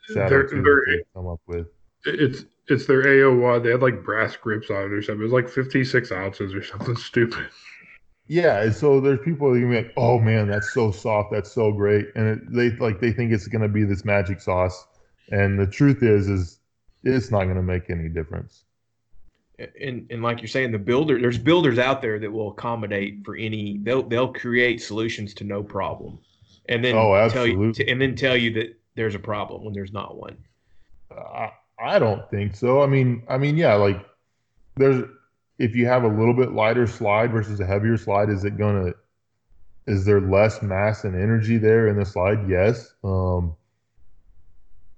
[0.07, 1.67] Shadow they're, Two they're, they come up with.
[2.05, 3.63] It's it's their AOY.
[3.63, 5.21] They had like brass grips on it or something.
[5.21, 7.47] It was like fifty six ounces or something stupid.
[8.27, 11.73] Yeah, and so there's people that be like, "Oh man, that's so soft, that's so
[11.73, 14.87] great," and it, they like they think it's going to be this magic sauce.
[15.29, 16.59] And the truth is, is
[17.03, 18.63] it's not going to make any difference.
[19.79, 23.35] And, and like you're saying, the builder, there's builders out there that will accommodate for
[23.35, 23.79] any.
[23.83, 26.19] They'll they'll create solutions to no problem,
[26.69, 29.73] and then oh, tell you to, and then tell you that there's a problem when
[29.73, 30.37] there's not one.
[31.11, 32.81] I, I don't think so.
[32.81, 34.05] I mean, I mean, yeah, like
[34.75, 35.03] there's
[35.59, 38.93] if you have a little bit lighter slide versus a heavier slide, is it gonna
[39.87, 42.49] is there less mass and energy there in the slide?
[42.49, 42.93] Yes.
[43.03, 43.55] Um,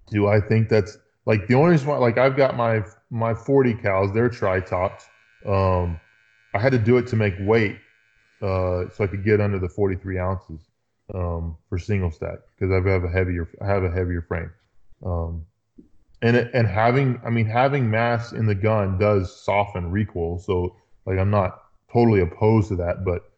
[0.10, 3.76] do I think that's like the only reason why like I've got my my 40
[3.76, 5.06] cals, they're tri topped.
[5.46, 6.00] Um,
[6.56, 7.78] I had to do it to make weight,
[8.42, 10.62] uh, so I could get under the 43 ounces
[11.14, 14.52] um, for single stack because I have a heavier I have a heavier frame.
[15.06, 15.46] Um,
[16.24, 20.40] and and having I mean having mass in the gun does soften recoil.
[20.40, 23.30] So like I'm not totally opposed to that, but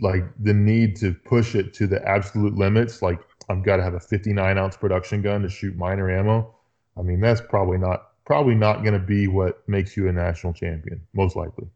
[0.00, 3.94] like the need to push it to the absolute limits, like I've got to have
[3.94, 6.56] a 59 ounce production gun to shoot minor ammo.
[6.98, 10.52] I mean that's probably not probably not going to be what makes you a national
[10.52, 11.66] champion, most likely.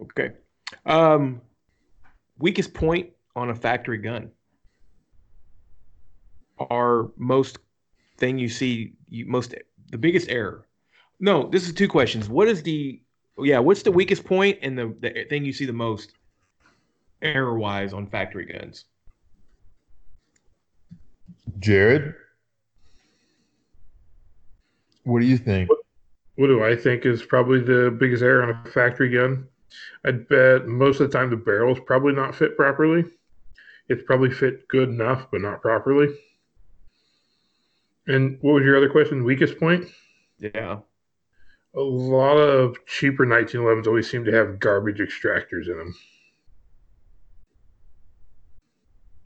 [0.00, 0.32] Okay.
[0.86, 1.40] Um,
[2.38, 4.30] weakest point on a factory gun?
[6.58, 7.58] Are most
[8.18, 9.54] thing you see you most
[9.90, 10.66] the biggest error?
[11.18, 12.28] No this is two questions.
[12.28, 13.00] What is the
[13.38, 16.12] yeah what's the weakest point and the, the thing you see the most
[17.20, 18.84] error wise on factory guns?
[21.58, 22.14] Jared
[25.04, 25.68] what do you think
[26.36, 29.46] what do i think is probably the biggest error on a factory gun
[30.04, 33.04] i'd bet most of the time the barrel's probably not fit properly
[33.88, 36.14] it's probably fit good enough but not properly
[38.06, 39.24] and what was your other question?
[39.24, 39.86] Weakest point?
[40.38, 40.78] Yeah.
[41.74, 45.94] A lot of cheaper 1911s always seem to have garbage extractors in them.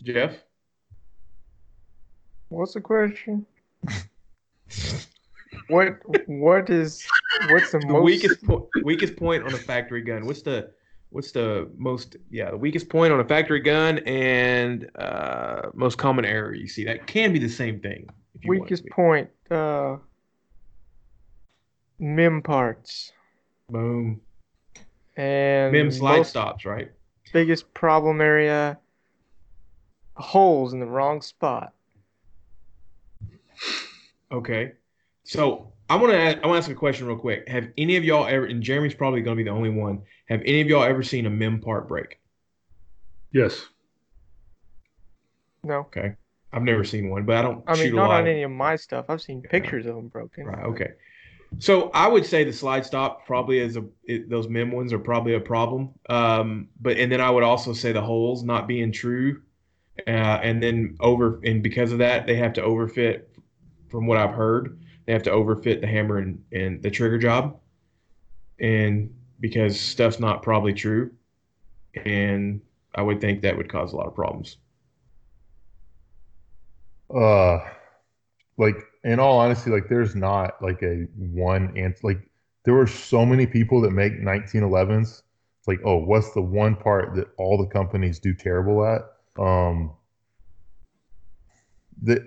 [0.02, 0.36] Jeff?
[2.48, 3.46] What's the question?
[5.68, 7.06] what what is
[7.48, 10.26] what's the, the most weakest po- weakest point on a factory gun?
[10.26, 10.70] What's the
[11.10, 16.24] what's the most yeah the weakest point on a factory gun and uh, most common
[16.24, 16.84] error you see?
[16.84, 18.08] That can be the same thing
[18.44, 19.96] weakest point uh
[21.98, 23.12] MIM parts.
[23.70, 24.20] Boom.
[25.16, 26.90] And MIM slide stops right?
[27.32, 28.78] biggest problem area
[30.16, 31.72] holes in the wrong spot.
[34.30, 34.72] Okay
[35.26, 38.04] so i want to i want to ask a question real quick have any of
[38.04, 40.82] y'all ever and jeremy's probably going to be the only one have any of y'all
[40.82, 42.18] ever seen a MIM part break
[43.32, 43.66] yes
[45.62, 46.16] no okay
[46.52, 47.62] I've never seen one, but I don't.
[47.66, 49.06] I mean, not on any of my stuff.
[49.10, 50.46] I've seen pictures of them broken.
[50.46, 50.64] Right.
[50.64, 50.92] Okay.
[51.58, 54.98] So I would say the slide stop probably is a it, those MIM ones are
[54.98, 55.90] probably a problem.
[56.08, 59.42] Um, but and then I would also say the holes not being true,
[60.06, 63.22] uh, and then over and because of that they have to overfit.
[63.88, 67.58] From what I've heard, they have to overfit the hammer and, and the trigger job,
[68.60, 71.10] and because stuff's not probably true,
[72.04, 72.60] and
[72.94, 74.58] I would think that would cause a lot of problems.
[77.14, 77.58] Uh
[78.58, 82.28] like in all honesty like there's not like a one answer like
[82.64, 85.22] there were so many people that make 1911s
[85.58, 89.02] it's like oh what's the one part that all the companies do terrible at?
[89.38, 89.92] Um
[92.02, 92.22] that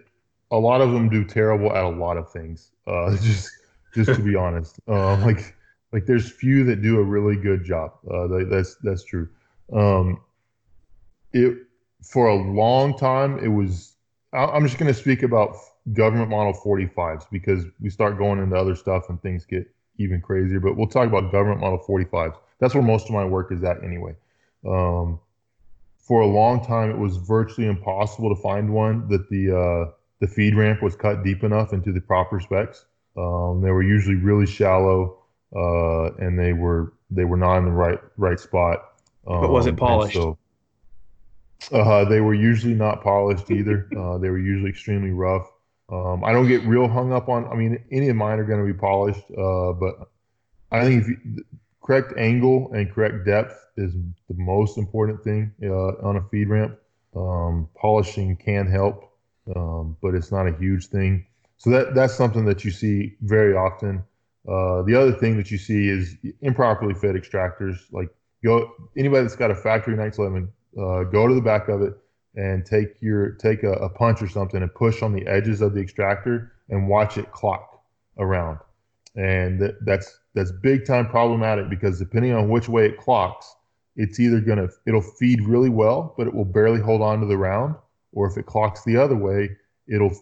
[0.51, 3.51] a lot of them do terrible at a lot of things uh just
[3.93, 5.55] just to be honest uh, like
[5.91, 9.27] like there's few that do a really good job uh that's that's true
[9.73, 10.19] um
[11.33, 11.57] it
[12.03, 13.95] for a long time it was
[14.31, 15.55] I'm just going to speak about
[15.93, 20.59] government model 45s because we start going into other stuff and things get even crazier.
[20.59, 22.35] But we'll talk about government model 45s.
[22.59, 24.15] That's where most of my work is at anyway.
[24.67, 25.19] Um,
[25.97, 30.27] for a long time, it was virtually impossible to find one that the uh, the
[30.27, 32.85] feed ramp was cut deep enough into the proper specs.
[33.17, 35.19] Um, they were usually really shallow,
[35.55, 38.79] uh, and they were they were not in the right right spot.
[39.27, 40.15] Um, but was it polished?
[40.15, 40.37] So,
[41.71, 43.87] uh, they were usually not polished either.
[43.99, 45.47] Uh, they were usually extremely rough.
[45.91, 47.45] Um, I don't get real hung up on.
[47.47, 50.09] I mean, any of mine are going to be polished, uh, but
[50.71, 51.43] I think you,
[51.81, 56.77] correct angle and correct depth is the most important thing uh, on a feed ramp.
[57.15, 59.08] Um, polishing can help,
[59.55, 61.25] um, but it's not a huge thing.
[61.57, 64.03] So that that's something that you see very often.
[64.47, 67.77] Uh, the other thing that you see is improperly fed extractors.
[67.91, 68.09] Like
[68.43, 71.93] go anybody that's got a factory 911 uh, go to the back of it
[72.35, 75.73] and take your take a, a, punch or something and push on the edges of
[75.73, 77.83] the extractor and watch it clock
[78.17, 78.59] around
[79.15, 83.55] and th- that's that's big time problematic because depending on which way it clocks
[83.95, 87.37] it's either to it'll feed really well but it will barely hold on to the
[87.37, 87.75] round
[88.13, 89.49] or if it clocks the other way
[89.87, 90.15] it'll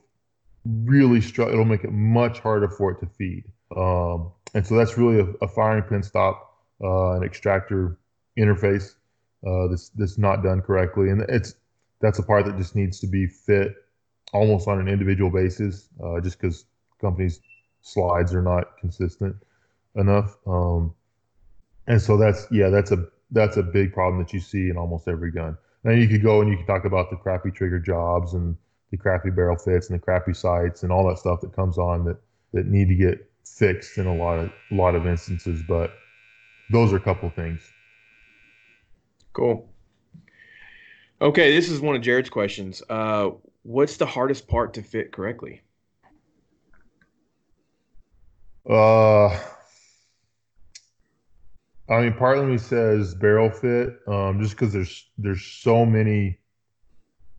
[0.65, 3.43] really struggle it'll make it much harder for it to feed
[3.75, 7.97] um, and so that's really a, a firing pin stop uh, an extractor
[8.37, 8.95] interface
[9.45, 11.55] uh, that's that's not done correctly, and it's
[12.01, 13.75] that's a part that just needs to be fit
[14.33, 16.65] almost on an individual basis, uh, just because
[16.99, 17.39] companies
[17.81, 19.35] slides are not consistent
[19.95, 20.37] enough.
[20.45, 20.93] Um,
[21.87, 25.07] and so that's yeah, that's a that's a big problem that you see in almost
[25.07, 25.57] every gun.
[25.87, 28.57] And you could go and you could talk about the crappy trigger jobs and
[28.91, 32.03] the crappy barrel fits and the crappy sights and all that stuff that comes on
[32.03, 32.17] that
[32.53, 35.63] that need to get fixed in a lot of a lot of instances.
[35.65, 35.93] But
[36.73, 37.61] those are a couple things.
[39.31, 39.69] Cool.
[41.21, 42.83] Okay, this is one of Jared's questions.
[42.89, 43.29] Uh,
[43.63, 45.61] what's the hardest part to fit correctly?
[48.69, 49.39] Uh,
[51.89, 56.37] I mean, part of me says barrel fit, um, just because there's there's so many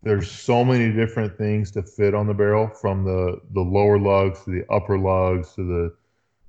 [0.01, 4.43] there's so many different things to fit on the barrel, from the the lower lugs
[4.45, 5.95] to the upper lugs to the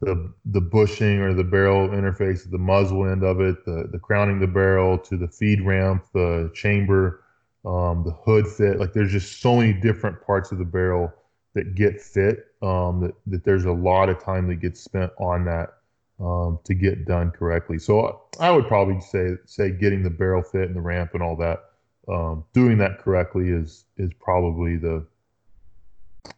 [0.01, 4.41] the the bushing or the barrel interface, the muzzle end of it, the the crowning
[4.41, 7.23] the barrel to the feed ramp, the chamber,
[7.67, 8.79] um, the hood fit.
[8.79, 11.13] Like there's just so many different parts of the barrel
[11.55, 12.47] that get fit.
[12.63, 15.80] Um, that that there's a lot of time that gets spent on that
[16.21, 17.79] um, to get done correctly.
[17.79, 21.37] So I would probably say say getting the barrel fit and the ramp and all
[21.37, 21.65] that,
[22.09, 25.07] um, doing that correctly is is probably the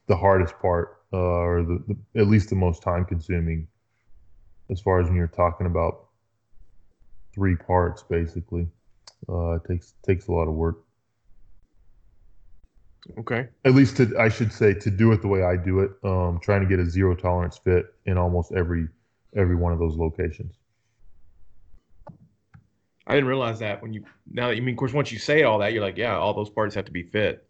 [0.07, 3.66] the hardest part, uh, or the, the, at least the most time consuming,
[4.70, 6.07] as far as when you're talking about
[7.35, 8.03] three parts.
[8.03, 8.68] Basically,
[9.28, 10.78] uh, it takes takes a lot of work.
[13.18, 13.49] Okay.
[13.64, 16.39] At least to I should say to do it the way I do it, um,
[16.41, 18.87] trying to get a zero tolerance fit in almost every
[19.35, 20.55] every one of those locations.
[23.07, 25.43] I didn't realize that when you now that you mean of course once you say
[25.43, 27.47] all that you're like yeah all those parts have to be fit.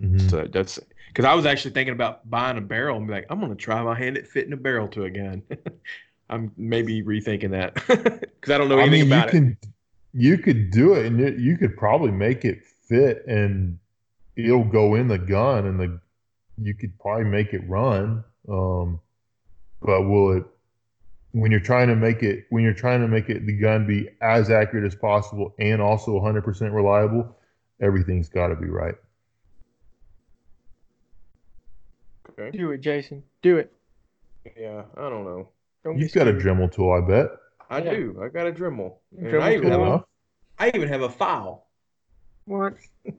[0.00, 0.28] Mm-hmm.
[0.28, 3.40] So that's because I was actually thinking about buying a barrel and be like I'm
[3.40, 5.42] gonna try my hand at fitting a barrel to a gun.
[6.30, 9.42] I'm maybe rethinking that because I don't know anything I mean, about you it.
[9.42, 9.58] Can,
[10.12, 13.78] you could do it and it, you could probably make it fit and
[14.36, 16.00] it'll go in the gun and the
[16.62, 18.24] you could probably make it run.
[18.48, 19.00] Um,
[19.82, 20.44] but will it
[21.32, 24.08] when you're trying to make it when you're trying to make it the gun be
[24.20, 27.36] as accurate as possible and also 100% reliable
[27.80, 28.94] everything's got to be right.
[32.30, 32.56] Okay.
[32.56, 33.22] Do it jason.
[33.42, 33.72] Do it.
[34.56, 35.48] Yeah i don't know.
[35.84, 37.28] Don't you've got a dremel tool i bet.
[37.68, 37.90] I yeah.
[37.90, 38.20] do.
[38.22, 40.04] I got a dremel, dremel I, even have a,
[40.58, 41.66] I even have a file.
[42.44, 42.74] What?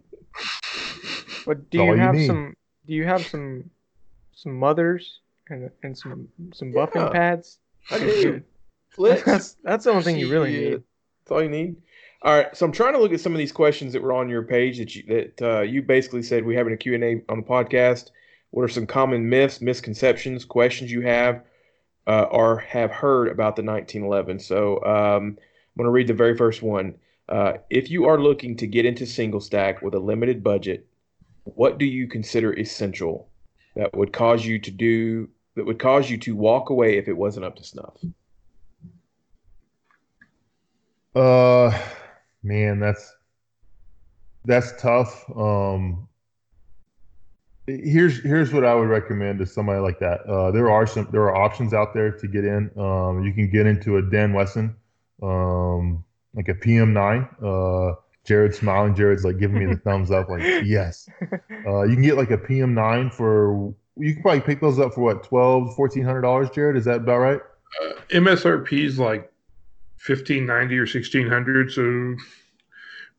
[1.45, 2.53] But do you have you some
[2.85, 3.69] do you have some
[4.33, 7.09] some mothers and and some some buffing yeah.
[7.09, 7.59] pads
[7.89, 8.41] I do.
[9.25, 10.83] That's, that's the only thing you really need.
[11.23, 11.77] That's all you need.
[12.23, 14.29] All right, so I'm trying to look at some of these questions that were on
[14.29, 17.03] your page that you that uh, you basically said we have in a Q and
[17.03, 18.11] A on the podcast.
[18.51, 21.41] What are some common myths, misconceptions, questions you have
[22.05, 24.39] uh, or have heard about the 1911?
[24.39, 26.95] So um, I'm going to read the very first one.
[27.29, 30.85] Uh, if you are looking to get into single stack with a limited budget,
[31.45, 33.29] what do you consider essential
[33.75, 37.13] that would cause you to do that would cause you to walk away if it
[37.13, 37.97] wasn't up to snuff?
[41.13, 41.77] Uh,
[42.43, 43.13] man, that's
[44.45, 45.29] that's tough.
[45.35, 46.07] Um,
[47.67, 50.21] here's here's what I would recommend to somebody like that.
[50.21, 52.71] Uh, there are some there are options out there to get in.
[52.77, 54.75] Um, you can get into a Dan Wesson,
[55.21, 57.27] um, like a PM9.
[57.43, 58.95] Uh, Jared's smiling.
[58.95, 61.09] Jared's like giving me the thumbs up, like yes.
[61.67, 65.01] Uh, you can get like a PM9 for you can probably pick those up for
[65.01, 66.77] what 12 1400 dollars jared?
[66.77, 67.41] Is that about right?
[67.81, 69.31] Uh, msrp is like
[70.05, 72.15] 1590 or 1600 so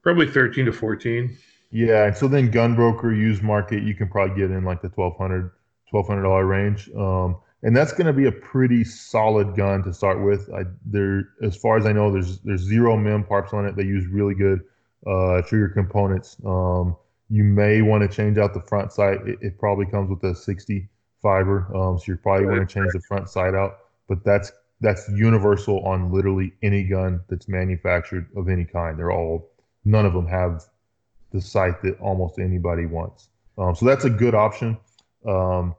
[0.03, 1.39] probably 13 to 14
[1.71, 5.53] yeah and so then gunbroker used market you can probably get in like the 1200
[5.93, 6.91] 1200 dollar range.
[6.97, 10.51] Um, and that's going to be a pretty solid gun to start with.
[10.53, 13.77] I, there as far as i know there's there's zero MIM parts on it.
[13.77, 14.61] They use really good
[15.07, 16.37] uh, trigger components.
[16.45, 16.97] Um,
[17.33, 19.27] you may want to change out the front sight.
[19.27, 20.87] It, it probably comes with a 60
[21.23, 23.79] fiber, um, so you're probably going to change the front sight out.
[24.07, 24.53] But that's
[24.83, 28.99] that's universal on literally any gun that's manufactured of any kind.
[28.99, 29.51] They're all
[29.87, 30.65] none of them have
[31.31, 33.29] the sight that almost anybody wants.
[33.57, 34.77] Um, so that's a good option.
[35.27, 35.75] Um,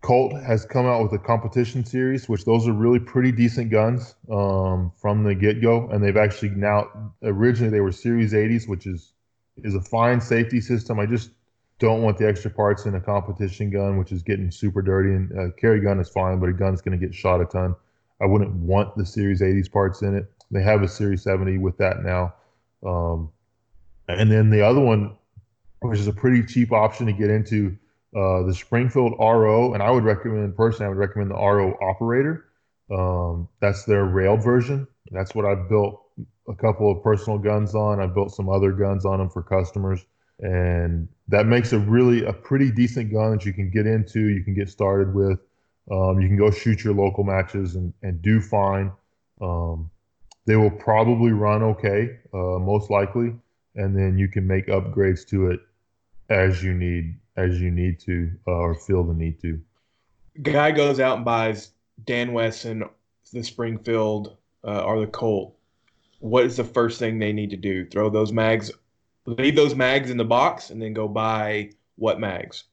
[0.00, 4.16] Colt has come out with a competition series, which those are really pretty decent guns
[4.28, 8.86] um, from the get go, and they've actually now originally they were Series 80s, which
[8.86, 9.13] is
[9.62, 10.98] is a fine safety system.
[10.98, 11.30] I just
[11.78, 15.10] don't want the extra parts in a competition gun, which is getting super dirty.
[15.10, 17.74] And a carry gun is fine, but a gun's going to get shot a ton.
[18.20, 20.30] I wouldn't want the Series 80s parts in it.
[20.50, 22.34] They have a Series 70 with that now.
[22.84, 23.30] Um,
[24.08, 25.16] and then the other one,
[25.80, 27.76] which is a pretty cheap option to get into,
[28.14, 29.74] uh, the Springfield RO.
[29.74, 32.46] And I would recommend, personally, I would recommend the RO Operator.
[32.90, 34.86] Um, that's their railed version.
[35.10, 36.03] That's what I've built
[36.48, 38.00] a couple of personal guns on.
[38.00, 40.04] I built some other guns on them for customers,
[40.40, 44.28] and that makes a really a pretty decent gun that you can get into.
[44.28, 45.40] You can get started with.
[45.90, 48.90] Um, you can go shoot your local matches and, and do fine.
[49.40, 49.90] Um,
[50.46, 53.34] they will probably run okay, uh, most likely,
[53.74, 55.60] and then you can make upgrades to it
[56.30, 59.60] as you need as you need to uh, or feel the need to.
[60.42, 61.70] Guy goes out and buys
[62.04, 62.84] Dan Wesson,
[63.32, 65.56] the Springfield, uh, or the Colt.
[66.24, 67.84] What is the first thing they need to do?
[67.84, 68.70] Throw those mags,
[69.26, 72.64] leave those mags in the box, and then go buy what mags?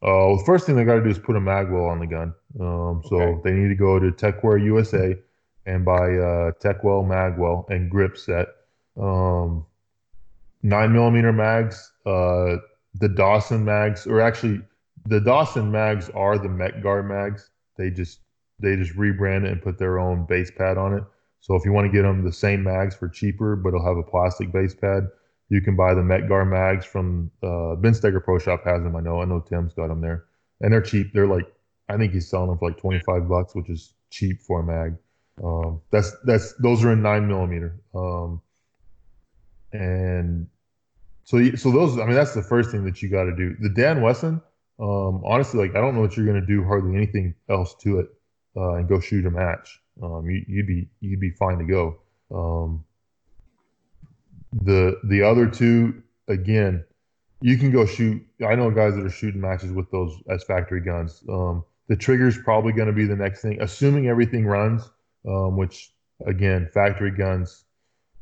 [0.00, 2.32] Uh, the first thing they got to do is put a magwell on the gun.
[2.60, 3.40] Um, so Okay.
[3.42, 5.16] they need to go to Techwell USA
[5.66, 8.46] and buy uh, Techwell magwell and grip set.
[8.96, 9.66] Um,
[10.62, 11.90] nine millimeter mags.
[12.06, 12.58] Uh,
[12.94, 14.60] the Dawson mags, or actually,
[15.06, 17.50] the Dawson mags are the Mec-Gar mags.
[17.76, 18.20] They just
[18.60, 21.04] they just rebrand it and put their own base pad on it.
[21.40, 23.96] So if you want to get them the same mags for cheaper, but it'll have
[23.96, 25.08] a plastic base pad,
[25.48, 28.94] you can buy the Mec-Gar mags from uh, Ben Stoeger Pro Shop has them.
[28.94, 29.20] I know.
[29.20, 30.24] I know Tim's got them there,
[30.60, 31.12] and they're cheap.
[31.12, 31.46] They're like
[31.88, 34.62] I think he's selling them for like twenty five bucks, which is cheap for a
[34.62, 34.96] mag.
[35.42, 37.80] Um, that's that's those are in nine millimeter.
[37.94, 38.40] Um,
[39.72, 40.46] and
[41.24, 43.56] so so those I mean that's the first thing that you got to do.
[43.60, 44.40] The Dan Wesson,
[44.78, 48.08] um, honestly, like I don't know what you're gonna do hardly anything else to it,
[48.56, 49.80] uh, and go shoot a match.
[50.02, 51.98] Um, you, you'd be you'd be fine to go.
[52.32, 52.84] Um,
[54.52, 56.84] the the other two again,
[57.40, 58.24] you can go shoot.
[58.46, 61.22] I know guys that are shooting matches with those as factory guns.
[61.28, 64.88] Um, the trigger's probably going to be the next thing, assuming everything runs.
[65.26, 65.92] Um, which
[66.26, 67.64] again, factory guns,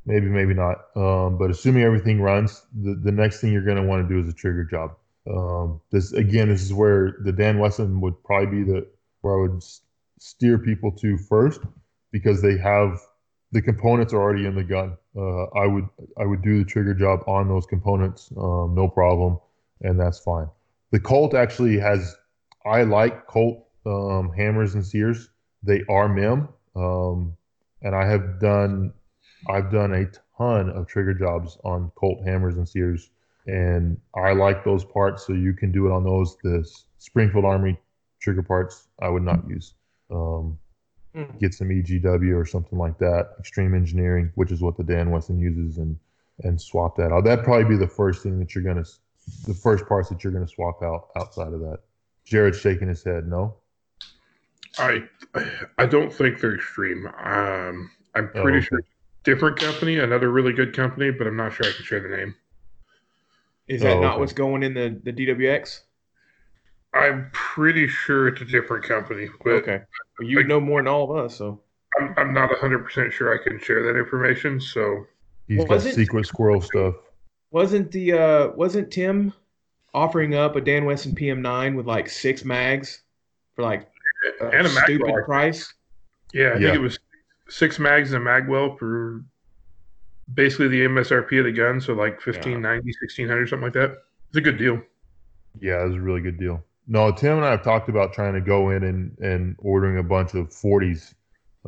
[0.04, 0.86] maybe maybe not.
[0.96, 4.20] Um, but assuming everything runs, the the next thing you're going to want to do
[4.20, 4.96] is a trigger job.
[5.30, 8.86] Um, this again, this is where the Dan Wesson would probably be the
[9.20, 9.82] where I would s-
[10.18, 11.60] steer people to first
[12.12, 13.00] because they have
[13.52, 14.96] the components are already in the gun.
[15.16, 15.88] Uh, I would
[16.18, 19.38] I would do the trigger job on those components, um, no problem,
[19.82, 20.48] and that's fine.
[20.90, 22.16] The Colt actually has
[22.66, 25.30] I like Colt um, hammers and sears.
[25.62, 27.36] They are MIM, um,
[27.82, 28.92] and I have done
[29.48, 30.06] I've done a
[30.36, 33.10] ton of trigger jobs on Colt hammers and sears,
[33.46, 35.26] and I like those parts.
[35.26, 36.36] So you can do it on those.
[36.42, 37.78] The Springfield Army
[38.20, 39.74] trigger parts I would not use.
[40.11, 40.59] Um,
[41.14, 41.38] Hmm.
[41.38, 45.38] get some EGW or something like that, extreme engineering, which is what the Dan Wesson
[45.38, 45.98] uses, and
[46.44, 47.24] and swap that out.
[47.24, 48.84] That'd probably be the first thing that you're gonna,
[49.46, 51.78] the first parts that you're gonna swap out outside of that.
[52.24, 53.26] Jared's shaking his head.
[53.26, 53.56] No.
[54.78, 55.09] I
[55.78, 57.06] I don't think they're extreme.
[57.06, 58.66] Um, I'm Oh, pretty okay.
[58.66, 58.80] sure
[59.24, 62.34] different company, another really good company, but I'm not sure I can share the name.
[63.66, 64.20] Is that Oh, not okay.
[64.20, 65.80] what's going in the, the DWX?
[66.95, 69.82] I'm pretty sure it's a different company, but Okay.
[70.18, 71.61] Well, you know more than all of us, so
[71.99, 74.61] I'm, I'm not 100% sure I can share that information.
[74.61, 75.07] So
[75.47, 76.95] He's got secret squirrel stuff.
[77.51, 79.32] wasn't the uh wasn't Tim
[79.95, 83.03] offering up a Dan Wesson PM9 with like six mags
[83.55, 83.89] for like
[84.41, 85.24] a And a stupid Magwell.
[85.24, 85.74] price?
[86.32, 86.59] yeah, I Yeah.
[86.59, 86.99] think it was
[87.49, 89.24] six mags and a magwell for
[90.34, 91.80] basically the MSRP of the gun.
[91.80, 94.03] So like 1590, 1600, something like that.
[94.28, 94.82] It's a good deal.
[95.61, 96.62] Yeah, it was a really good deal.
[96.91, 100.03] No, Tim and I have talked about trying to go in and, and ordering a
[100.03, 101.14] bunch of 40s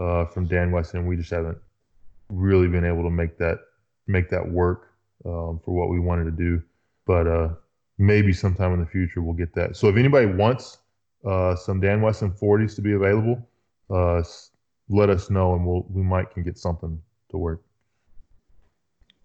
[0.01, 1.07] uh, from Dan Wesson.
[1.07, 1.59] We just haven't
[2.31, 3.59] really been able to make that
[4.07, 4.89] make that work
[5.27, 6.63] um, for what we wanted to do.
[7.07, 7.49] But uh,
[7.99, 9.77] maybe sometime in the future we'll get that.
[9.77, 10.79] So if anybody wants
[11.25, 13.47] uh, some Dan Wesson 40s to be available,
[13.91, 14.23] uh,
[14.89, 17.01] let us know and we'll we might can get something
[17.31, 17.63] to work.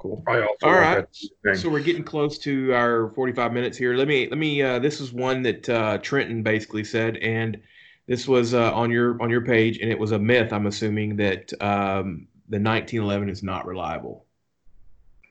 [0.06, 0.24] Cool.
[0.28, 0.96] I also All want right.
[0.96, 1.56] that thing.
[1.56, 3.96] So we're getting close to our 45 minutes here.
[3.96, 7.60] Let me let me uh this is one that uh Trenton basically said and
[8.06, 11.16] this was uh, on your on your page and it was a myth I'm assuming
[11.16, 14.28] that um the 1911 is not reliable.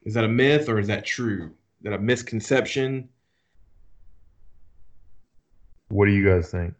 [0.02, 1.52] Is that a myth or is that true?
[1.78, 3.08] Is that a misconception?
[5.88, 6.74] What do you guys think?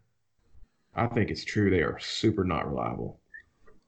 [0.95, 1.69] I think it's true.
[1.69, 3.21] They are super not reliable.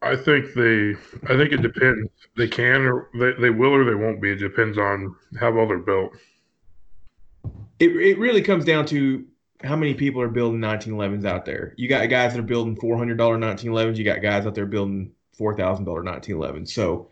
[0.02, 0.92] I think they.
[1.24, 2.10] I think it depends.
[2.36, 4.32] They can or they, they will or they won't be.
[4.32, 6.12] It depends on how well they're built.
[7.80, 9.26] It it really comes down to
[9.64, 11.74] how many people are building 1911s out there.
[11.78, 13.98] You got guys that are building $400 1911s.
[13.98, 16.70] You got guys out there building $4,000 1911s.
[16.70, 17.10] So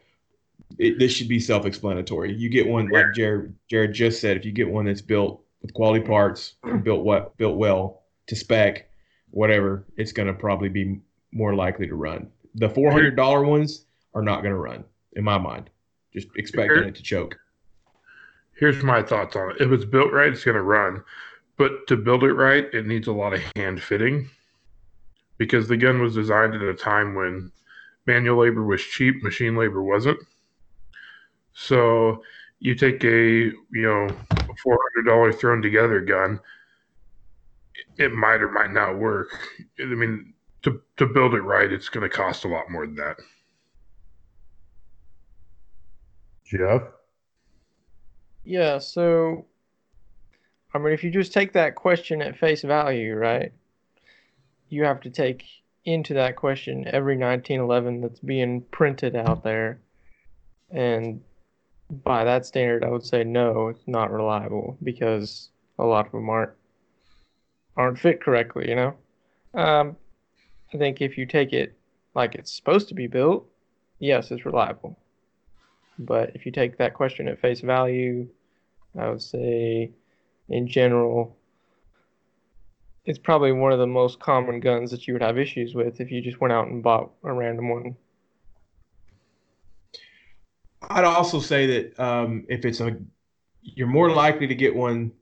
[0.77, 2.35] it, this should be self-explanatory.
[2.35, 4.37] You get one like Jared Jared just said.
[4.37, 8.89] If you get one that's built with quality parts, built what built well to spec,
[9.31, 10.99] whatever, it's going to probably be
[11.31, 12.29] more likely to run.
[12.55, 14.83] The $400 ones are not going to run
[15.13, 15.69] in my mind.
[16.13, 17.37] Just expecting it to choke.
[18.57, 19.57] Here's my thoughts on it.
[19.59, 21.03] If it's built right, it's going to run.
[21.57, 24.29] But to build it right, it needs a lot of hand fitting
[25.37, 27.51] because the gun was designed at a time when
[28.05, 30.19] manual labor was cheap, machine labor wasn't.
[31.53, 32.21] So
[32.59, 34.07] you take a you know
[34.63, 36.39] four hundred dollar thrown together gun.
[37.97, 39.29] it might or might not work.
[39.79, 40.33] I mean,
[40.65, 43.17] to to build it right, it's going to cost a lot more than that.
[46.45, 46.81] Jeff?
[48.43, 49.45] Yeah, so
[50.73, 53.53] I mean if you just take that question at face value, right?
[54.69, 55.43] You have to take
[55.85, 59.79] into that question every 1911 that's being printed out there.
[60.71, 61.21] And
[62.03, 66.29] by that standard, I would say no, it's not reliable because a lot of them
[66.29, 66.53] aren't
[67.77, 68.95] aren't fit correctly, you know.
[69.53, 69.97] Um,
[70.75, 71.73] I think if you take it
[72.15, 73.47] like it's supposed to be built,
[73.99, 74.99] yes, it's reliable.
[75.97, 78.27] But if you take that question at face value,
[78.99, 79.91] I would say
[80.49, 81.37] in general,
[83.05, 86.11] it's probably one of the most common guns that you would have issues with if
[86.11, 87.95] you just went out and bought a random one.
[90.89, 92.97] I'd also say that um, if it's a,
[93.61, 95.13] you're more likely to get one.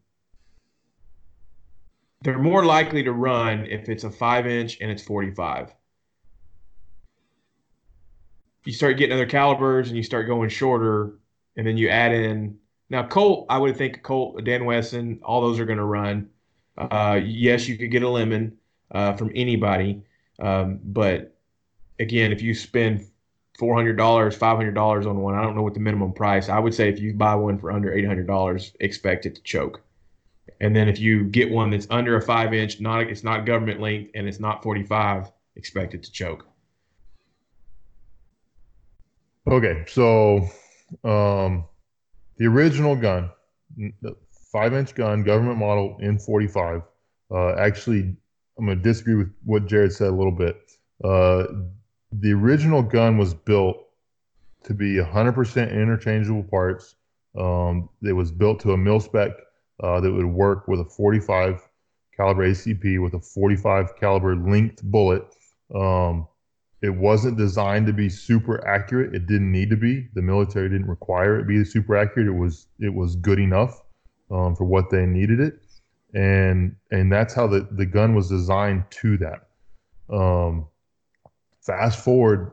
[2.23, 5.73] They're more likely to run if it's a five inch and it's 45.
[8.63, 11.19] You start getting other calibers and you start going shorter,
[11.57, 12.57] and then you add in
[12.89, 13.47] now Colt.
[13.49, 16.29] I would think Colt, Dan Wesson, all those are going to run.
[16.77, 18.57] Uh, yes, you could get a lemon
[18.91, 20.01] uh, from anybody,
[20.39, 21.35] um, but
[21.99, 23.05] again, if you spend
[23.59, 26.47] four hundred dollars, five hundred dollars on one, I don't know what the minimum price.
[26.47, 29.41] I would say if you buy one for under eight hundred dollars, expect it to
[29.43, 29.81] choke.
[30.59, 33.79] And then if you get one that's under a five inch, not it's not government
[33.79, 36.45] length and it's not forty five, expect it to choke.
[39.45, 40.47] Okay, so
[41.03, 41.65] um,
[42.37, 43.29] the original gun,
[43.77, 44.15] the
[44.51, 46.81] five inch gun, government model in 45.
[47.29, 48.15] Uh, actually,
[48.57, 50.55] I'm going to disagree with what Jared said a little bit.
[51.03, 51.45] Uh,
[52.11, 53.77] the original gun was built
[54.63, 56.95] to be 100% interchangeable parts.
[57.37, 59.31] Um, it was built to a mil spec
[59.81, 61.61] uh, that would work with a 45
[62.15, 65.23] caliber ACP with a 45 caliber linked bullet.
[65.73, 66.27] Um,
[66.81, 69.15] it wasn't designed to be super accurate.
[69.15, 70.09] It didn't need to be.
[70.13, 72.27] The military didn't require it to be super accurate.
[72.27, 73.81] It was it was good enough
[74.29, 75.61] um, for what they needed it,
[76.13, 79.47] and and that's how the the gun was designed to that.
[80.13, 80.67] Um,
[81.61, 82.51] fast forward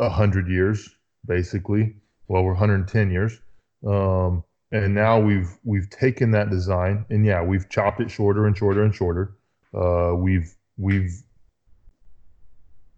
[0.00, 0.90] a hundred years,
[1.24, 1.94] basically.
[2.26, 3.40] Well, we're 110 years,
[3.86, 4.42] um,
[4.72, 8.82] and now we've we've taken that design and yeah, we've chopped it shorter and shorter
[8.82, 9.36] and shorter.
[9.74, 11.22] Uh, we've we've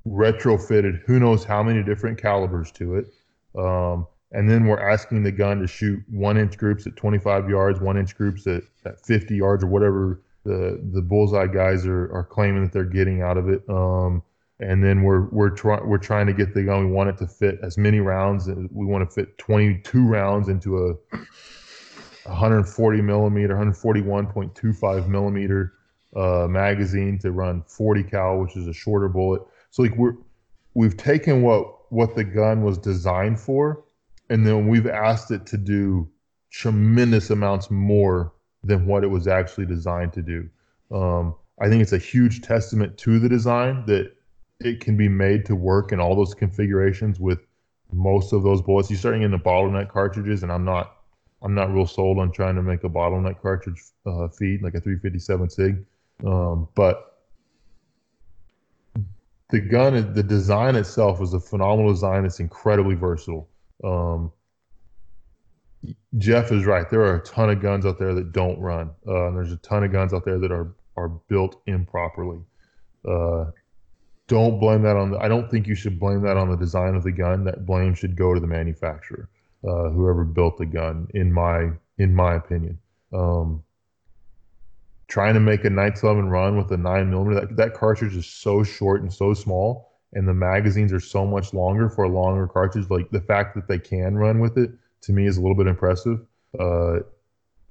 [0.07, 3.07] retrofitted who knows how many different calibers to it.
[3.59, 7.81] Um, and then we're asking the gun to shoot one inch groups at 25 yards,
[7.81, 12.25] one inch groups at, at 50 yards, or whatever the the bullseye guys are, are
[12.25, 13.62] claiming that they're getting out of it.
[13.68, 14.22] Um,
[14.61, 16.87] and then we're we're trying we're trying to get the gun.
[16.87, 18.49] We want it to fit as many rounds.
[18.49, 21.16] We want to fit 22 rounds into a
[22.25, 25.75] 140 millimeter, 141.25 millimeter
[26.16, 29.43] uh, magazine to run 40 cal, which is a shorter bullet.
[29.70, 30.14] So like we're
[30.75, 33.85] we've taken what what the gun was designed for,
[34.31, 36.09] and then we've asked it to do
[36.51, 40.49] tremendous amounts more than what it was actually designed to do.
[40.91, 44.12] Um, I think it's a huge testament to the design that
[44.61, 47.41] it can be made to work in all those configurations with
[47.93, 48.91] most of those bullets.
[48.91, 50.97] You're starting in the bottleneck cartridges, and I'm not
[51.45, 54.81] I'm not real sold on trying to make a bottleneck cartridge uh, feed like a
[54.81, 55.85] 357 Sig,
[56.25, 57.19] um, but
[59.51, 62.25] the gun, the design itself is a phenomenal design.
[62.25, 63.49] It's incredibly versatile.
[63.85, 64.33] Um,
[66.19, 66.89] Jeff is right.
[66.91, 69.59] There are a ton of guns out there that don't run, uh, and there's a
[69.59, 72.41] ton of guns out there that are are built improperly.
[73.07, 73.47] Uh,
[74.27, 75.19] don't blame that on the.
[75.19, 77.45] I don't think you should blame that on the design of the gun.
[77.45, 79.29] That blame should go to the manufacturer,
[79.67, 81.09] uh, whoever built the gun.
[81.15, 82.79] In my in my opinion,
[83.12, 83.62] um,
[85.09, 88.62] trying to make a 911 run with a nine millimeter, that, that cartridge is so
[88.62, 92.91] short and so small, and the magazines are so much longer for a longer cartridge.
[92.91, 94.71] Like the fact that they can run with it
[95.03, 96.21] to me is a little bit impressive.
[96.59, 97.01] Uh,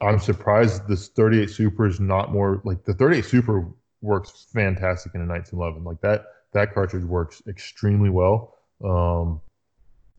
[0.01, 3.67] I'm surprised this 38 Super is not more like the 38 Super
[4.01, 5.83] works fantastic in a 1911.
[5.83, 8.55] Like that that cartridge works extremely well.
[8.83, 9.41] Um,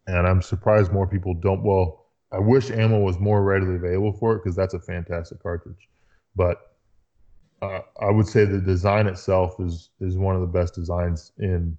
[0.07, 1.63] and I'm surprised more people don't.
[1.63, 5.89] Well, I wish ammo was more readily available for it because that's a fantastic cartridge.
[6.37, 6.59] But
[7.63, 11.77] uh, I would say the design itself is is one of the best designs in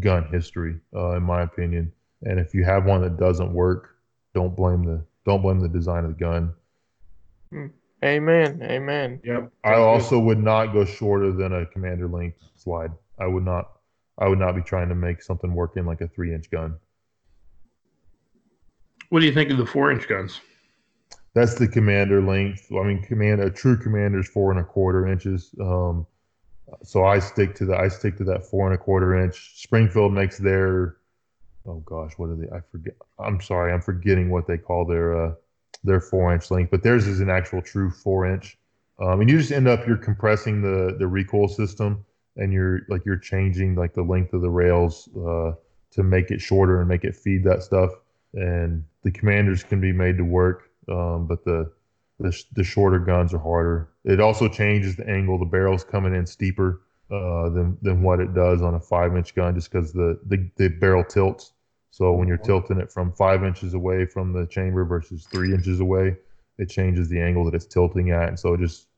[0.00, 1.92] gun history, uh, in my opinion.
[2.22, 3.96] And if you have one that doesn't work,
[4.34, 6.52] don't blame the don't blame the design of the gun.
[7.50, 7.66] Hmm.
[8.04, 8.60] Amen.
[8.62, 9.20] Amen.
[9.24, 9.50] Yep.
[9.64, 12.92] I also would not go shorter than a commander length slide.
[13.18, 13.75] I would not.
[14.18, 16.76] I would not be trying to make something work in like a three inch gun.
[19.10, 20.40] What do you think of the four inch guns?
[21.36, 22.66] that's the commander length.
[22.72, 25.50] I mean, command a true commander is four and a quarter inches.
[25.60, 26.06] Um,
[26.82, 29.52] so I stick to the I stick to that four and a quarter inch.
[29.60, 30.96] Springfield makes their
[31.66, 32.48] oh gosh, what are they?
[32.48, 32.94] I forget.
[33.18, 35.34] I'm sorry, I'm forgetting what they call their uh,
[35.84, 38.56] their four inch length, but theirs is an actual true four inch.
[38.98, 42.02] Um, and you just end up you're compressing the the recoil system,
[42.36, 45.52] and you're like you're changing like the length of the rails uh,
[45.92, 47.92] to make it shorter and make it feed that stuff.
[48.34, 51.70] And the commanders can be made to work, um, but the,
[52.20, 53.88] the the shorter guns are harder.
[54.04, 55.38] It also changes the angle.
[55.38, 59.34] The barrel's coming in steeper uh, than than what it does on a five inch
[59.34, 61.52] gun, just because the, the the barrel tilts.
[61.90, 65.80] So when you're tilting it from five inches away from the chamber versus three inches
[65.80, 66.16] away,
[66.58, 68.28] it changes the angle that it's tilting at.
[68.28, 68.88] And so just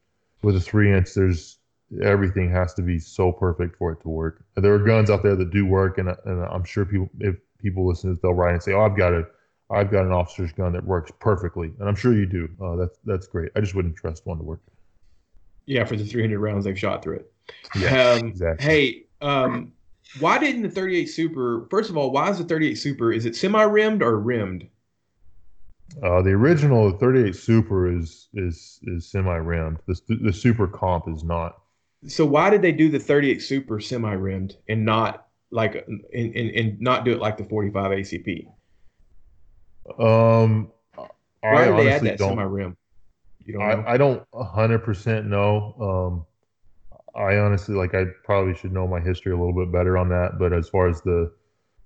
[0.42, 1.57] with a three inch, there's
[2.02, 4.44] everything has to be so perfect for it to work.
[4.56, 7.86] There are guns out there that do work, and, and I'm sure people, if people
[7.88, 9.26] listen to this, they'll write and say, "Oh, I've got a,
[9.70, 12.48] I've got an officer's gun that works perfectly," and I'm sure you do.
[12.62, 13.50] Uh, that's that's great.
[13.56, 14.60] I just wouldn't trust one to work.
[15.66, 17.32] Yeah, for the 300 rounds they've shot through it.
[17.78, 18.66] Yeah, um, exactly.
[18.66, 19.72] Hey, um,
[20.20, 21.66] why didn't the 38 Super?
[21.70, 23.12] First of all, why is the 38 Super?
[23.12, 24.66] Is it semi-rimmed or rimmed?
[26.02, 29.78] Uh, the original 38 Super is is is semi-rimmed.
[29.86, 31.60] The the Super Comp is not.
[32.06, 36.80] So why did they do the 38 Super semi-rimmed and not like and, and, and
[36.80, 38.46] not do it like the 45 ACP?
[39.98, 41.08] Um, Why
[41.42, 42.28] I did they add honestly that don't.
[42.30, 42.76] semi-rim?
[43.44, 43.84] You don't know.
[43.86, 46.26] I, I don't hundred percent know.
[47.16, 50.08] Um, I honestly like I probably should know my history a little bit better on
[50.10, 50.38] that.
[50.38, 51.32] But as far as the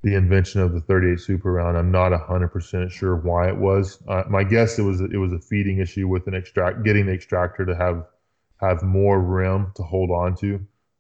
[0.03, 4.03] the invention of the 38 Super Round, I'm not hundred percent sure why it was.
[4.09, 7.13] Uh, my guess it was it was a feeding issue with an extract, getting the
[7.13, 8.05] extractor to have
[8.63, 10.55] have more rim to hold on to,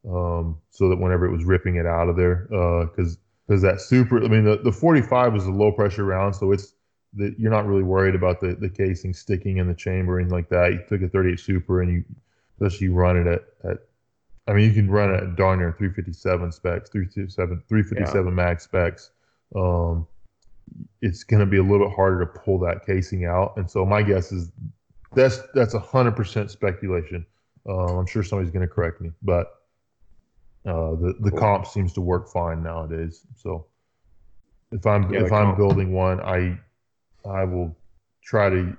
[0.08, 2.46] um, so that whenever it was ripping it out of there,
[2.86, 6.52] because because that super, I mean the, the 45 was a low pressure round, so
[6.52, 6.74] it's
[7.14, 10.48] that you're not really worried about the, the casing sticking in the chamber and like
[10.48, 10.72] that.
[10.72, 12.04] You took a 38 Super and you,
[12.56, 13.78] especially you run it at, at
[14.48, 19.10] I mean, you can run it at darn near 357 specs, 357, 357 mag specs.
[19.54, 20.06] Um,
[21.00, 23.54] it's going to be a little bit harder to pull that casing out.
[23.56, 24.50] And so my guess is
[25.14, 27.26] that's that's 100% speculation.
[27.68, 29.46] Uh, I'm sure somebody's going to correct me, but
[30.66, 31.38] uh, the the Cool.
[31.38, 33.26] comp seems to work fine nowadays.
[33.36, 33.66] So
[34.72, 35.56] if I'm Yeah, if I'm comp.
[35.56, 36.58] building one, I
[37.28, 37.76] I will
[38.22, 38.76] try to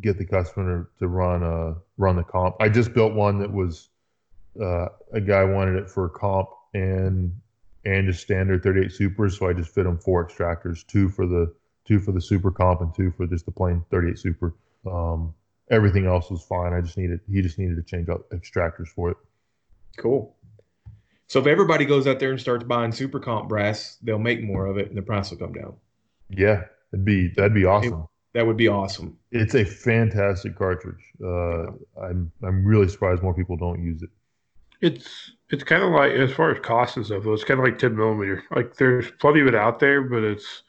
[0.00, 2.56] get the customer to run uh run the comp.
[2.60, 3.90] I just built one that was
[4.60, 7.32] uh, a guy wanted it for a comp and
[7.84, 11.54] and just standard 38 supers, so I just fit him four extractors, two for the
[11.84, 14.54] two for the super comp and two for just the plain 38 super.
[14.86, 15.34] Um,
[15.70, 16.72] everything else was fine.
[16.72, 19.16] I just needed he just needed to change out extractors for it.
[19.96, 20.34] Cool.
[21.26, 24.66] So if everybody goes out there and starts buying super comp brass, they'll make more
[24.66, 25.74] of it and the price will come down.
[26.28, 28.06] Yeah, that'd be that'd be awesome.
[28.34, 29.16] That would be awesome.
[29.30, 31.12] It's a fantastic cartridge.
[31.22, 31.66] Uh,
[32.02, 34.10] I'm I'm really surprised more people don't use it.
[34.80, 37.64] It's it's kind of like as far as cost and stuff, though, it's kind of
[37.64, 38.42] like 10 millimeter.
[38.54, 40.62] Like there's plenty of it out there, but it's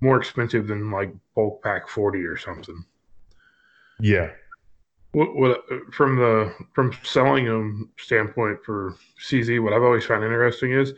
[0.00, 2.84] more expensive than like bulk pack 40 or something.
[4.00, 4.30] Yeah,
[5.12, 10.72] What, what from the from selling them standpoint for CZ, what I've always found interesting
[10.72, 10.92] is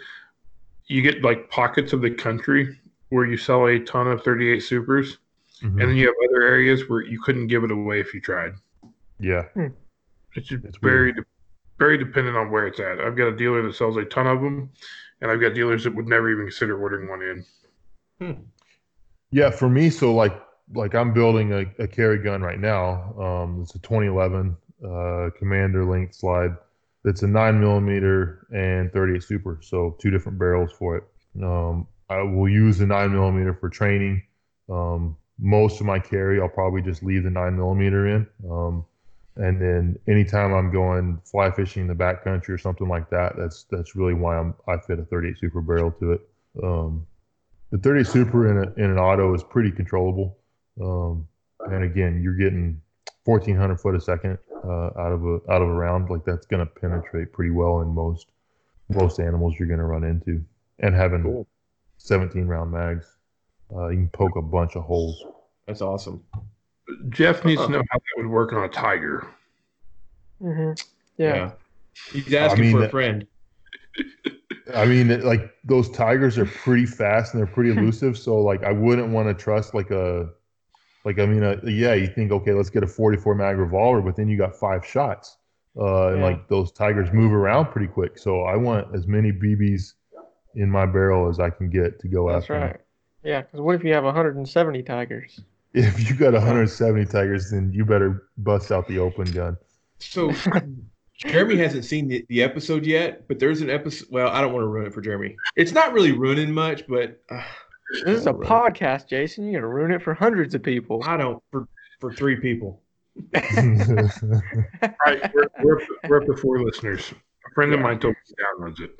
[0.87, 2.79] you get like pockets of the country
[3.11, 5.19] where you sell a ton of 38 supers,
[5.63, 5.69] Mhm.
[5.69, 8.55] and then you have other areas where you couldn't give it away if you tried.
[9.19, 9.45] yeah,
[10.35, 11.25] It's It's very de-
[11.79, 13.01] very dependent on where it's at.
[13.01, 14.71] I've got a dealer that sells a ton of them,
[15.21, 17.23] and I've got dealers that would never even consider ordering one
[18.21, 18.47] in.
[19.31, 20.33] Yeah, for me, so like
[20.75, 23.15] like I'm building a, a carry gun right now.
[23.19, 26.57] Um, it's a 2011 uh, Commander length slide.
[27.05, 31.05] It's a nine millimeter and 38 super, so two different barrels for it.
[31.43, 34.23] Um, I will use the nine millimeter for training.
[34.69, 38.27] Um, most of my carry, I'll probably just leave the nine millimeter in.
[38.51, 38.85] Um,
[39.37, 43.65] and then anytime I'm going fly fishing in the backcountry or something like that, that's
[43.71, 46.21] that's really why I'm I fit a 38 super barrel to it.
[46.63, 47.07] Um,
[47.71, 50.39] the 30 super in, a, in an auto is pretty controllable.
[50.81, 51.27] Um,
[51.61, 52.81] and again, you're getting
[53.25, 56.11] 1400 foot a second uh, out of a out of a round.
[56.11, 58.27] Like that's going to penetrate pretty well in most
[58.89, 60.45] most animals you're going to run into.
[60.79, 61.47] And having Cool.
[61.99, 63.17] 17 round mags,
[63.75, 65.25] uh, you can poke a bunch of holes.
[65.67, 66.23] That's awesome.
[67.09, 67.67] Jeff needs Uh-huh.
[67.67, 69.27] to know how that would work on a tiger.
[70.41, 70.73] hmm
[71.17, 71.53] Yeah.
[72.13, 73.27] He's asking mean, for a friend.
[74.75, 78.17] I mean, like those tigers are pretty fast and they're pretty elusive.
[78.19, 80.29] So like, I wouldn't want to trust like a,
[81.07, 84.17] like I mean, uh yeah, you think okay, let's get a 44 mag revolver, but
[84.17, 85.39] then you got five shots,
[85.79, 86.25] uh, and Yeah.
[86.25, 88.19] like those tigers move around pretty quick.
[88.19, 89.95] So I want as many BBs
[90.57, 92.33] in my barrel as I can get to go after.
[92.33, 92.55] That's after.
[92.55, 92.63] 'em.
[92.73, 92.81] right.
[93.25, 95.41] Yeah, because what if you have 170 tigers?
[95.75, 99.57] if you got 170 tigers, then you better bust out the open gun.
[99.99, 100.33] So
[101.19, 104.09] Jeremy hasn't seen the, the episode yet, but there's an episode.
[104.11, 105.35] Well, I don't want to ruin it for Jeremy.
[105.57, 107.43] It's not really ruining much, but uh,
[107.91, 108.49] This is a Right.
[108.75, 109.45] podcast, Jason.
[109.51, 111.03] You're gonna ruin it for hundreds of people.
[111.05, 111.69] I don't for
[112.01, 112.83] for three people.
[113.37, 113.43] All
[115.07, 117.13] right, we're, we're, up, we're up to four listeners.
[117.47, 118.99] A friend of mine told me he downloads it.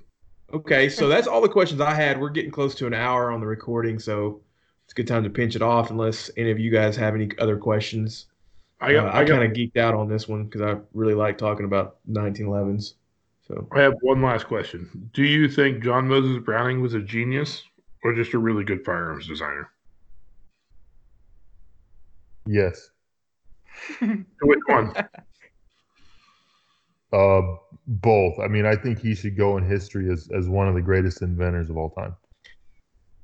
[0.53, 2.19] Okay, so that's all the questions I had.
[2.21, 4.41] We're getting close to an hour on the recording, so
[4.85, 5.91] it's a good time to pinch it off.
[5.91, 8.27] Unless any of you guys have any other questions.
[8.81, 11.15] I got, Uh, I I kind of geeked out on this one because I really
[11.15, 12.95] like talking about 1911s.
[13.49, 15.11] So I have one last question.
[15.13, 17.65] Do you think John Moses Browning was a genius
[18.07, 19.69] or just a really good firearms designer?
[22.47, 22.91] yes.
[24.01, 24.93] Which one?
[27.13, 27.43] Uh,
[27.87, 28.39] both.
[28.39, 31.23] I mean, I think he should go in history as, as one of the greatest
[31.23, 32.15] inventors of all time.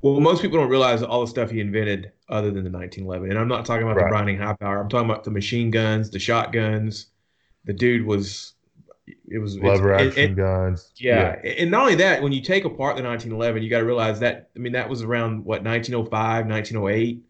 [0.02, 3.30] Well, most people don't realize all the stuff he invented other than the 1911.
[3.30, 4.06] And I'm not talking about Right.
[4.06, 4.80] the Browning high power.
[4.80, 7.06] I'm talking about the machine guns, the shotguns.
[7.64, 8.54] The dude was,
[9.06, 10.92] it was Lever action it- guns.
[10.96, 11.40] yeah.
[11.42, 14.50] And not only that, when you take apart the 1911, you got to realize that,
[14.54, 17.18] I mean, that was around what, 1905, 1908.
[17.18, 17.24] Mm-hmm.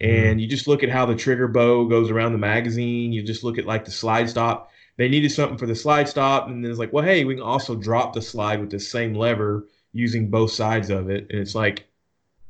[0.00, 3.12] And you just look at how the trigger bow goes around the magazine.
[3.12, 4.70] You just look at like the slide stop.
[4.96, 6.48] They needed something for the slide stop.
[6.48, 9.14] And then it's like, well, hey, we can also drop the slide with the same
[9.14, 11.26] lever using both sides of it.
[11.30, 11.86] And it's like,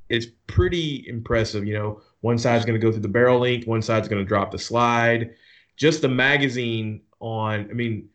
[0.08, 1.66] it's pretty impressive.
[1.66, 4.28] You know, one side's going to go through the barrel length, one side's going to
[4.28, 5.34] drop the slide.
[5.76, 8.08] Just the magazine on, I mean,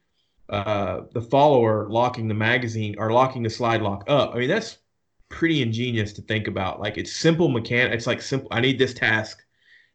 [0.49, 4.33] uh, the follower locking the magazine or locking the slide lock up.
[4.33, 4.79] I mean, that's
[5.29, 6.79] pretty ingenious to think about.
[6.79, 7.93] Like it's simple mechanic.
[7.93, 8.47] It's like simple.
[8.51, 9.43] I need this task.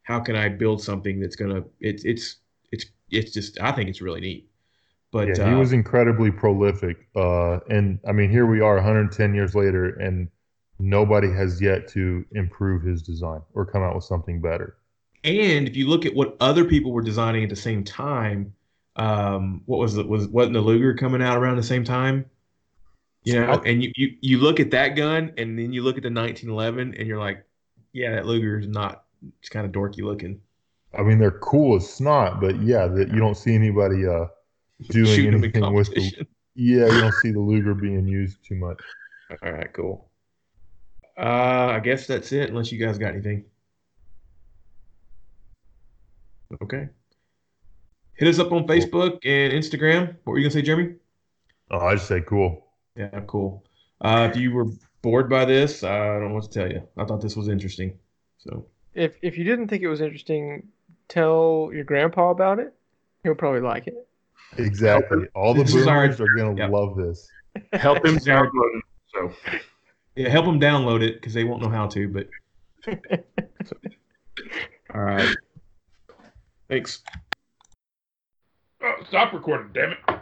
[0.04, 1.64] How can I build something that's gonna?
[1.80, 2.36] It's it's
[2.70, 3.60] it's it's just.
[3.60, 4.48] I think it's really neat.
[5.10, 7.08] But yeah, he uh, was incredibly prolific.
[7.16, 10.28] Uh, and I mean, here we are 110 years later, and
[10.78, 14.76] nobody has yet to improve his design or come out with something better.
[15.22, 18.52] And if you look at what other people were designing at the same time,
[18.96, 20.08] um, what was it?
[20.08, 22.26] Was wasn't the Luger coming out around the same time?
[23.24, 26.02] You know, and you, you you look at that gun, and then you look at
[26.02, 27.44] the 1911, and you're like,
[27.92, 29.04] yeah, that Luger is not.
[29.40, 30.40] It's kind of dorky looking.
[30.96, 34.26] I mean, they're cool as snot, but yeah, that you don't see anybody uh,
[34.90, 36.26] doing Shooting anything with the.
[36.56, 38.80] Yeah, you don't see the Luger being used too much.
[39.42, 40.08] All right, cool.
[41.18, 43.44] Uh, I guess that's it, unless you guys got anything.
[46.62, 46.90] Okay.
[48.16, 50.16] Hit us up on Facebook and Instagram.
[50.24, 50.94] What were you gonna say, Jeremy?
[51.70, 52.66] Oh, I just say cool.
[52.96, 53.64] Yeah, cool.
[54.00, 54.66] Uh, if you were
[55.02, 56.86] bored by this, I don't know what to tell you.
[56.96, 57.98] I thought this was interesting.
[58.38, 60.68] So If if you didn't think it was interesting,
[61.08, 62.72] tell your grandpa about it.
[63.24, 64.06] He'll probably like it.
[64.58, 65.26] Exactly.
[65.34, 66.70] All the This is our- are gonna Yep.
[66.70, 67.28] love this.
[67.72, 68.84] Help him This is our- download it.
[69.12, 69.32] So,
[70.16, 72.08] yeah, help them download it because they won't know how to.
[72.08, 72.28] But
[74.94, 75.34] all right.
[76.68, 77.02] Thanks.
[79.08, 80.14] Stop recording, damn it.